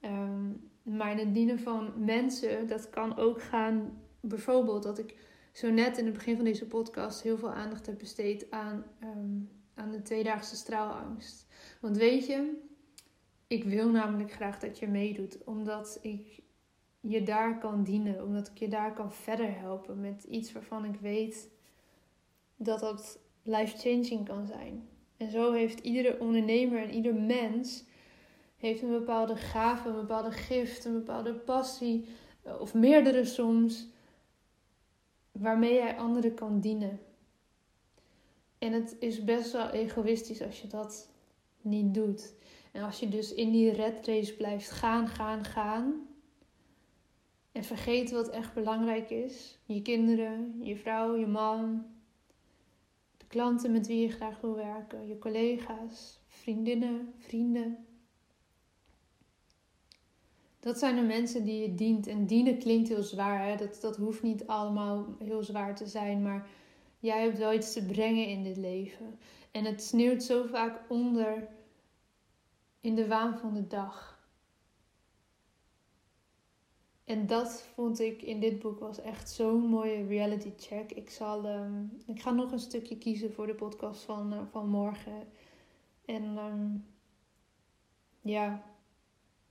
Um, 0.00 0.70
maar 0.82 1.10
in 1.10 1.18
het 1.18 1.34
dienen 1.34 1.58
van 1.58 2.04
mensen, 2.04 2.66
dat 2.66 2.90
kan 2.90 3.16
ook 3.16 3.42
gaan, 3.42 4.02
bijvoorbeeld 4.20 4.82
dat 4.82 4.98
ik 4.98 5.16
zo 5.52 5.70
net 5.70 5.98
in 5.98 6.04
het 6.04 6.14
begin 6.14 6.36
van 6.36 6.44
deze 6.44 6.66
podcast 6.66 7.22
heel 7.22 7.38
veel 7.38 7.52
aandacht 7.52 7.86
heb 7.86 7.98
besteed 7.98 8.50
aan, 8.50 8.84
um, 9.02 9.50
aan 9.74 9.90
de 9.90 10.02
tweedaagse 10.02 10.56
straalangst. 10.56 11.46
Want 11.80 11.96
weet 11.96 12.26
je, 12.26 12.62
ik 13.46 13.64
wil 13.64 13.90
namelijk 13.90 14.32
graag 14.32 14.58
dat 14.58 14.78
je 14.78 14.86
meedoet, 14.86 15.44
omdat 15.44 15.98
ik 16.02 16.42
je 17.00 17.22
daar 17.22 17.58
kan 17.58 17.84
dienen, 17.84 18.24
omdat 18.24 18.48
ik 18.48 18.58
je 18.58 18.68
daar 18.68 18.92
kan 18.92 19.12
verder 19.12 19.58
helpen 19.58 20.00
met 20.00 20.24
iets 20.24 20.52
waarvan 20.52 20.84
ik 20.84 21.00
weet 21.00 21.50
dat 22.56 22.80
dat 22.80 23.18
life-changing 23.48 24.26
kan 24.26 24.46
zijn. 24.46 24.88
En 25.16 25.30
zo 25.30 25.52
heeft 25.52 25.80
iedere 25.80 26.20
ondernemer 26.20 26.82
en 26.82 26.94
ieder 26.94 27.14
mens 27.14 27.84
heeft 28.56 28.82
een 28.82 28.90
bepaalde 28.90 29.36
gave, 29.36 29.88
een 29.88 29.94
bepaalde 29.94 30.30
gift, 30.30 30.84
een 30.84 30.92
bepaalde 30.92 31.34
passie, 31.34 32.04
eh, 32.42 32.60
of 32.60 32.74
meerdere 32.74 33.24
soms, 33.24 33.86
waarmee 35.32 35.74
jij 35.74 35.96
anderen 35.96 36.34
kan 36.34 36.60
dienen. 36.60 37.00
En 38.58 38.72
het 38.72 38.96
is 38.98 39.24
best 39.24 39.52
wel 39.52 39.70
egoïstisch 39.70 40.42
als 40.42 40.60
je 40.60 40.66
dat 40.66 41.10
niet 41.60 41.94
doet. 41.94 42.34
En 42.72 42.82
als 42.82 43.00
je 43.00 43.08
dus 43.08 43.34
in 43.34 43.50
die 43.50 43.70
red 43.70 44.06
race 44.06 44.36
blijft 44.36 44.70
gaan, 44.70 45.08
gaan, 45.08 45.44
gaan. 45.44 46.06
En 47.52 47.64
vergeet 47.64 48.10
wat 48.10 48.28
echt 48.28 48.54
belangrijk 48.54 49.10
is. 49.10 49.58
Je 49.64 49.82
kinderen, 49.82 50.58
je 50.62 50.76
vrouw, 50.76 51.16
je 51.16 51.26
man. 51.26 51.86
Klanten 53.28 53.72
met 53.72 53.86
wie 53.86 54.00
je 54.00 54.10
graag 54.12 54.40
wil 54.40 54.54
werken. 54.54 55.06
Je 55.06 55.18
collega's, 55.18 56.20
vriendinnen, 56.26 57.12
vrienden. 57.16 57.86
Dat 60.60 60.78
zijn 60.78 60.96
de 60.96 61.02
mensen 61.02 61.44
die 61.44 61.62
je 61.62 61.74
dient. 61.74 62.06
En 62.06 62.26
dienen 62.26 62.58
klinkt 62.58 62.88
heel 62.88 63.02
zwaar. 63.02 63.46
Hè? 63.46 63.56
Dat, 63.56 63.80
dat 63.80 63.96
hoeft 63.96 64.22
niet 64.22 64.46
allemaal 64.46 65.06
heel 65.18 65.42
zwaar 65.42 65.76
te 65.76 65.86
zijn. 65.86 66.22
Maar 66.22 66.48
jij 66.98 67.22
hebt 67.22 67.38
wel 67.38 67.52
iets 67.52 67.72
te 67.72 67.86
brengen 67.86 68.26
in 68.26 68.42
dit 68.42 68.56
leven. 68.56 69.18
En 69.50 69.64
het 69.64 69.82
sneeuwt 69.82 70.22
zo 70.22 70.46
vaak 70.46 70.80
onder 70.88 71.48
in 72.80 72.94
de 72.94 73.06
waan 73.06 73.38
van 73.38 73.54
de 73.54 73.66
dag. 73.66 74.17
En 77.08 77.26
dat 77.26 77.62
vond 77.74 78.00
ik 78.00 78.22
in 78.22 78.40
dit 78.40 78.58
boek 78.58 78.78
was 78.78 79.00
echt 79.00 79.30
zo'n 79.30 79.60
mooie 79.60 80.06
reality 80.06 80.52
check. 80.56 80.92
Ik, 80.92 81.10
zal, 81.10 81.46
um, 81.46 81.92
ik 82.06 82.20
ga 82.20 82.30
nog 82.30 82.52
een 82.52 82.58
stukje 82.58 82.98
kiezen 82.98 83.32
voor 83.32 83.46
de 83.46 83.54
podcast 83.54 84.02
van, 84.02 84.32
uh, 84.32 84.40
van 84.50 84.68
morgen. 84.68 85.28
En 86.04 86.24
um, 86.24 86.84
ja, 88.20 88.62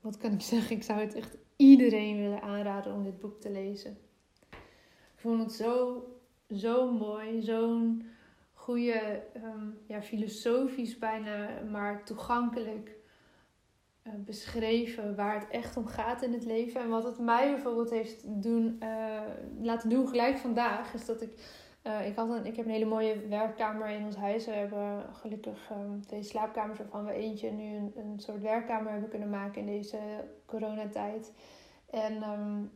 wat 0.02 0.18
kan 0.18 0.34
ik 0.34 0.42
zeggen? 0.54 0.76
Ik 0.76 0.84
zou 0.84 1.00
het 1.00 1.14
echt 1.14 1.38
iedereen 1.56 2.18
willen 2.18 2.42
aanraden 2.42 2.94
om 2.94 3.04
dit 3.04 3.20
boek 3.20 3.42
te 3.42 3.52
lezen. 3.52 3.98
Ik 4.50 5.16
vond 5.16 5.42
het 5.42 5.54
zo, 5.54 6.04
zo 6.56 6.92
mooi, 6.92 7.42
zo'n 7.42 8.04
goede, 8.54 9.24
um, 9.36 9.78
ja, 9.88 10.02
filosofisch 10.02 10.98
bijna, 10.98 11.62
maar 11.72 12.06
toegankelijk 12.06 12.97
uh, 14.08 14.14
beschreven 14.26 15.16
waar 15.16 15.40
het 15.40 15.50
echt 15.50 15.78
om 15.78 15.88
gaat 15.88 16.22
in 16.22 16.34
het 16.34 16.46
leven. 16.46 16.82
En 16.82 16.90
wat 16.90 17.04
het 17.04 17.20
mij 17.20 17.52
bijvoorbeeld 17.52 17.90
heeft 17.90 18.44
doen, 18.44 18.80
uh, 18.84 19.22
laten 19.62 19.90
doen 19.90 20.08
gelijk 20.08 20.38
vandaag, 20.38 20.94
is 20.94 21.06
dat 21.06 21.22
ik 21.22 21.66
uh, 21.88 22.08
ik, 22.08 22.16
had 22.16 22.30
een, 22.30 22.46
ik 22.46 22.56
heb 22.56 22.66
een 22.66 22.72
hele 22.72 22.86
mooie 22.86 23.28
werkkamer 23.28 23.90
in 23.90 24.06
ons 24.06 24.16
huis. 24.16 24.46
We 24.46 24.52
hebben 24.52 25.06
gelukkig 25.14 25.72
twee 26.08 26.24
slaapkamers 26.24 26.78
waarvan 26.78 27.06
we 27.06 27.12
eentje 27.12 27.52
nu 27.52 27.92
een, 27.96 28.14
soort 28.20 28.42
werkkamer 28.42 28.92
hebben 28.92 29.10
kunnen 29.10 29.30
maken 29.30 29.62
in 29.62 29.68
deze 29.68 30.00
coronatijd. 30.46 31.34
En 31.90 32.24
um, 32.30 32.72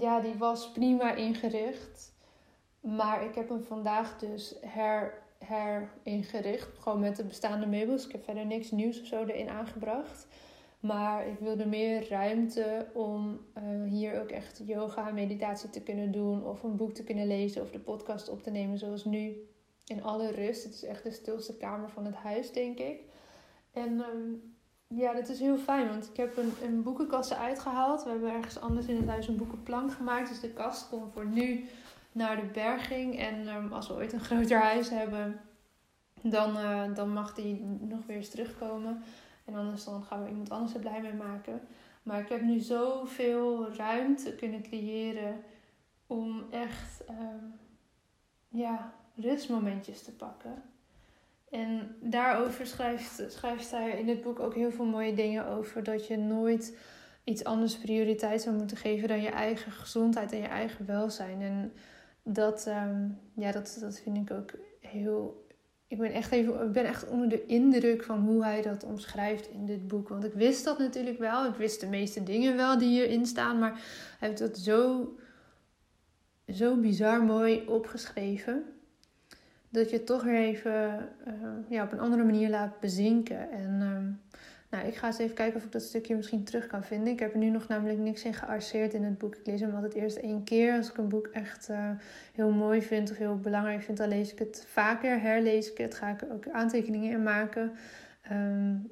ja, 0.00 0.20
die 0.20 0.34
was 0.34 0.72
prima 0.72 1.14
ingericht. 1.14 2.12
Maar 2.80 3.24
ik 3.24 3.34
heb 3.34 3.48
hem 3.48 3.62
vandaag 3.62 4.18
dus 4.18 4.56
her, 4.60 5.22
heringericht. 5.46 6.78
Gewoon 6.78 7.00
met 7.00 7.16
de 7.16 7.24
bestaande 7.24 7.66
meubels. 7.66 8.06
Ik 8.06 8.12
heb 8.12 8.24
verder 8.24 8.46
niks 8.46 8.70
nieuws 8.70 9.00
of 9.00 9.06
zo 9.06 9.24
erin 9.24 9.48
aangebracht. 9.48 10.26
Maar 10.80 11.26
ik 11.26 11.38
wilde 11.38 11.66
meer 11.66 12.08
ruimte 12.08 12.86
om 12.92 13.40
uh, 13.58 13.90
hier 13.90 14.20
ook 14.20 14.30
echt 14.30 14.62
yoga 14.64 15.08
en 15.08 15.14
meditatie 15.14 15.70
te 15.70 15.82
kunnen 15.82 16.12
doen. 16.12 16.44
Of 16.44 16.62
een 16.62 16.76
boek 16.76 16.94
te 16.94 17.04
kunnen 17.04 17.26
lezen 17.26 17.62
of 17.62 17.70
de 17.70 17.78
podcast 17.78 18.28
op 18.28 18.42
te 18.42 18.50
nemen 18.50 18.78
zoals 18.78 19.04
nu. 19.04 19.48
In 19.86 20.02
alle 20.02 20.30
rust. 20.30 20.64
Het 20.64 20.74
is 20.74 20.84
echt 20.84 21.02
de 21.02 21.10
stilste 21.10 21.56
kamer 21.56 21.90
van 21.90 22.04
het 22.04 22.14
huis, 22.14 22.52
denk 22.52 22.78
ik. 22.78 23.00
En 23.72 24.00
um, 24.00 24.54
ja, 24.88 25.12
dat 25.12 25.28
is 25.28 25.40
heel 25.40 25.56
fijn. 25.56 25.88
Want 25.88 26.08
ik 26.08 26.16
heb 26.16 26.36
een, 26.36 26.52
een 26.62 26.82
boekenkast 26.82 27.30
eruit 27.30 27.58
gehaald. 27.58 28.04
We 28.04 28.10
hebben 28.10 28.32
ergens 28.32 28.60
anders 28.60 28.86
in 28.86 28.96
het 28.96 29.08
huis 29.08 29.28
een 29.28 29.36
boekenplank 29.36 29.92
gemaakt. 29.92 30.28
Dus 30.28 30.40
de 30.40 30.52
kast 30.52 30.88
komt 30.88 31.12
voor 31.12 31.26
nu 31.26 31.64
naar 32.14 32.36
de 32.36 32.46
berging. 32.52 33.18
En 33.18 33.48
um, 33.48 33.72
als 33.72 33.88
we 33.88 33.94
ooit 33.94 34.12
een 34.12 34.20
groter 34.20 34.60
huis 34.60 34.90
hebben, 34.90 35.40
dan, 36.22 36.56
uh, 36.56 36.94
dan 36.94 37.12
mag 37.12 37.34
die 37.34 37.64
nog 37.80 38.06
weer 38.06 38.16
eens 38.16 38.28
terugkomen. 38.28 39.02
En 39.44 39.54
anders 39.54 39.84
dan 39.84 40.02
gaan 40.02 40.22
we 40.22 40.28
iemand 40.28 40.50
anders 40.50 40.74
er 40.74 40.80
blij 40.80 41.00
mee 41.00 41.12
maken. 41.12 41.60
Maar 42.02 42.20
ik 42.20 42.28
heb 42.28 42.42
nu 42.42 42.58
zoveel 42.58 43.74
ruimte 43.74 44.34
kunnen 44.34 44.62
creëren 44.62 45.42
om 46.06 46.44
echt 46.50 47.04
uh, 47.10 47.16
ja, 48.48 48.92
rustmomentjes 49.14 50.02
te 50.02 50.12
pakken. 50.12 50.62
En 51.50 51.96
daarover 52.00 52.66
schrijft, 52.66 53.24
schrijft 53.28 53.70
hij 53.70 53.90
in 53.90 54.08
het 54.08 54.22
boek 54.22 54.40
ook 54.40 54.54
heel 54.54 54.70
veel 54.70 54.84
mooie 54.84 55.14
dingen 55.14 55.46
over. 55.46 55.82
Dat 55.82 56.06
je 56.06 56.16
nooit 56.16 56.76
iets 57.24 57.44
anders 57.44 57.78
prioriteit 57.78 58.42
zou 58.42 58.56
moeten 58.56 58.76
geven 58.76 59.08
dan 59.08 59.22
je 59.22 59.28
eigen 59.28 59.72
gezondheid 59.72 60.32
en 60.32 60.38
je 60.38 60.46
eigen 60.46 60.86
welzijn. 60.86 61.40
En 61.42 61.72
dat, 62.24 62.66
um, 62.66 63.18
ja, 63.34 63.52
dat, 63.52 63.76
dat 63.80 64.00
vind 64.00 64.16
ik 64.16 64.36
ook 64.36 64.50
heel 64.80 65.44
ik 65.94 66.00
ben 66.00 66.12
echt 66.12 66.32
even, 66.32 66.66
ik 66.66 66.72
ben 66.72 66.84
echt 66.84 67.08
onder 67.08 67.28
de 67.28 67.46
indruk 67.46 68.02
van 68.02 68.20
hoe 68.20 68.44
hij 68.44 68.62
dat 68.62 68.84
omschrijft 68.84 69.48
in 69.48 69.66
dit 69.66 69.88
boek. 69.88 70.08
Want 70.08 70.24
ik 70.24 70.32
wist 70.32 70.64
dat 70.64 70.78
natuurlijk 70.78 71.18
wel. 71.18 71.46
Ik 71.46 71.54
wist 71.54 71.80
de 71.80 71.86
meeste 71.86 72.22
dingen 72.22 72.56
wel 72.56 72.78
die 72.78 72.88
hierin 72.88 73.26
staan. 73.26 73.58
Maar 73.58 73.72
hij 74.18 74.28
heeft 74.28 74.40
dat 74.40 74.58
zo, 74.58 75.08
zo 76.48 76.76
bizar 76.76 77.22
mooi 77.22 77.64
opgeschreven. 77.66 78.64
Dat 79.68 79.90
je 79.90 79.96
het 79.96 80.06
toch 80.06 80.22
weer 80.22 80.40
even 80.40 81.08
uh, 81.26 81.34
ja, 81.68 81.84
op 81.84 81.92
een 81.92 82.00
andere 82.00 82.24
manier 82.24 82.50
laat 82.50 82.80
bezinken. 82.80 83.50
En 83.50 83.80
uh, 83.80 84.38
nou, 84.74 84.86
ik 84.86 84.94
ga 84.94 85.06
eens 85.06 85.18
even 85.18 85.34
kijken 85.34 85.56
of 85.56 85.64
ik 85.64 85.72
dat 85.72 85.82
stukje 85.82 86.16
misschien 86.16 86.44
terug 86.44 86.66
kan 86.66 86.84
vinden. 86.84 87.12
Ik 87.12 87.18
heb 87.18 87.32
er 87.32 87.38
nu 87.38 87.50
nog 87.50 87.68
namelijk 87.68 87.98
niks 87.98 88.24
in 88.24 88.34
gearseerd 88.34 88.94
in 88.94 89.04
het 89.04 89.18
boek. 89.18 89.34
Ik 89.34 89.46
lees 89.46 89.60
hem 89.60 89.74
altijd 89.74 89.94
eerst 89.94 90.16
één 90.16 90.44
keer. 90.44 90.76
Als 90.76 90.90
ik 90.90 90.96
een 90.96 91.08
boek 91.08 91.26
echt 91.26 91.68
uh, 91.70 91.90
heel 92.32 92.50
mooi 92.50 92.82
vind 92.82 93.10
of 93.10 93.16
heel 93.16 93.38
belangrijk 93.38 93.82
vind, 93.82 93.98
dan 93.98 94.08
lees 94.08 94.32
ik 94.32 94.38
het 94.38 94.66
vaker. 94.68 95.20
Herlees 95.20 95.70
ik 95.70 95.78
het, 95.78 95.94
ga 95.94 96.08
ik 96.08 96.20
er 96.20 96.32
ook 96.32 96.48
aantekeningen 96.48 97.10
in 97.10 97.22
maken. 97.22 97.72
Um, 98.32 98.90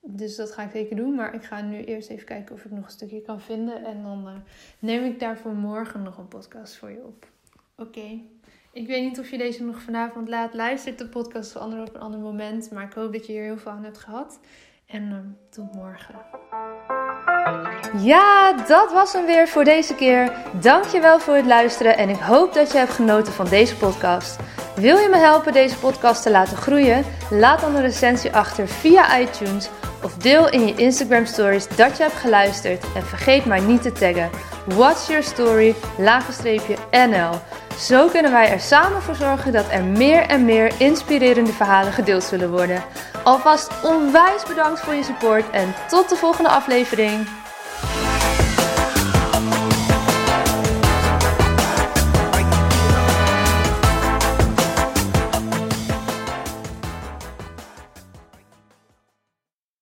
dus 0.00 0.36
dat 0.36 0.52
ga 0.52 0.62
ik 0.62 0.70
zeker 0.72 0.96
doen. 0.96 1.14
Maar 1.14 1.34
ik 1.34 1.42
ga 1.42 1.60
nu 1.60 1.84
eerst 1.84 2.08
even 2.08 2.26
kijken 2.26 2.54
of 2.54 2.64
ik 2.64 2.70
nog 2.70 2.84
een 2.84 2.90
stukje 2.90 3.22
kan 3.22 3.40
vinden. 3.40 3.84
En 3.84 4.02
dan 4.02 4.26
uh, 4.26 4.34
neem 4.78 5.04
ik 5.04 5.20
daarvoor 5.20 5.54
morgen 5.54 6.02
nog 6.02 6.18
een 6.18 6.28
podcast 6.28 6.76
voor 6.76 6.90
je 6.90 7.04
op. 7.04 7.26
Oké. 7.76 8.20
Ik 8.72 8.86
weet 8.86 9.04
niet 9.04 9.18
of 9.18 9.30
je 9.30 9.38
deze 9.38 9.64
nog 9.64 9.82
vanavond 9.82 10.28
laat 10.28 10.54
luistert, 10.54 10.98
de 10.98 11.08
podcast 11.08 11.52
veranderen 11.52 11.86
op 11.86 11.94
een 11.94 12.00
ander 12.00 12.20
moment. 12.20 12.70
Maar 12.70 12.84
ik 12.84 12.92
hoop 12.92 13.12
dat 13.12 13.26
je 13.26 13.32
hier 13.32 13.42
heel 13.42 13.58
veel 13.58 13.72
aan 13.72 13.84
hebt 13.84 13.98
gehad. 13.98 14.40
En 14.86 15.02
uh, 15.02 15.16
tot 15.50 15.74
morgen. 15.74 16.14
Ja, 17.96 18.52
dat 18.52 18.92
was 18.92 19.12
hem 19.12 19.26
weer 19.26 19.48
voor 19.48 19.64
deze 19.64 19.94
keer. 19.94 20.32
Dankjewel 20.60 21.20
voor 21.20 21.34
het 21.34 21.46
luisteren 21.46 21.96
en 21.96 22.08
ik 22.08 22.20
hoop 22.20 22.54
dat 22.54 22.72
je 22.72 22.78
hebt 22.78 22.92
genoten 22.92 23.32
van 23.32 23.48
deze 23.48 23.76
podcast. 23.76 24.38
Wil 24.74 24.96
je 24.96 25.08
me 25.08 25.16
helpen 25.16 25.52
deze 25.52 25.78
podcast 25.78 26.22
te 26.22 26.30
laten 26.30 26.56
groeien? 26.56 27.04
Laat 27.30 27.60
dan 27.60 27.74
een 27.74 27.80
recensie 27.80 28.32
achter 28.32 28.68
via 28.68 29.18
iTunes 29.18 29.70
of 30.02 30.14
deel 30.14 30.50
in 30.50 30.66
je 30.66 30.74
Instagram 30.74 31.26
stories 31.26 31.68
dat 31.68 31.96
je 31.96 32.02
hebt 32.02 32.16
geluisterd 32.16 32.84
en 32.94 33.02
vergeet 33.02 33.44
mij 33.44 33.60
niet 33.60 33.82
te 33.82 33.92
taggen. 33.92 34.30
What's 34.66 35.06
your 35.06 35.22
story? 35.22 35.74
NL. 36.90 37.30
Zo 37.78 38.08
kunnen 38.08 38.32
wij 38.32 38.50
er 38.50 38.60
samen 38.60 39.02
voor 39.02 39.14
zorgen 39.14 39.52
dat 39.52 39.70
er 39.70 39.84
meer 39.84 40.26
en 40.26 40.44
meer 40.44 40.72
inspirerende 40.78 41.52
verhalen 41.52 41.92
gedeeld 41.92 42.22
zullen 42.22 42.50
worden. 42.50 42.82
Alvast 43.24 43.82
onwijs 43.82 44.42
bedankt 44.48 44.80
voor 44.80 44.94
je 44.94 45.02
support 45.02 45.50
en 45.50 45.74
tot 45.88 46.08
de 46.08 46.16
volgende 46.16 46.48
aflevering. 46.48 47.28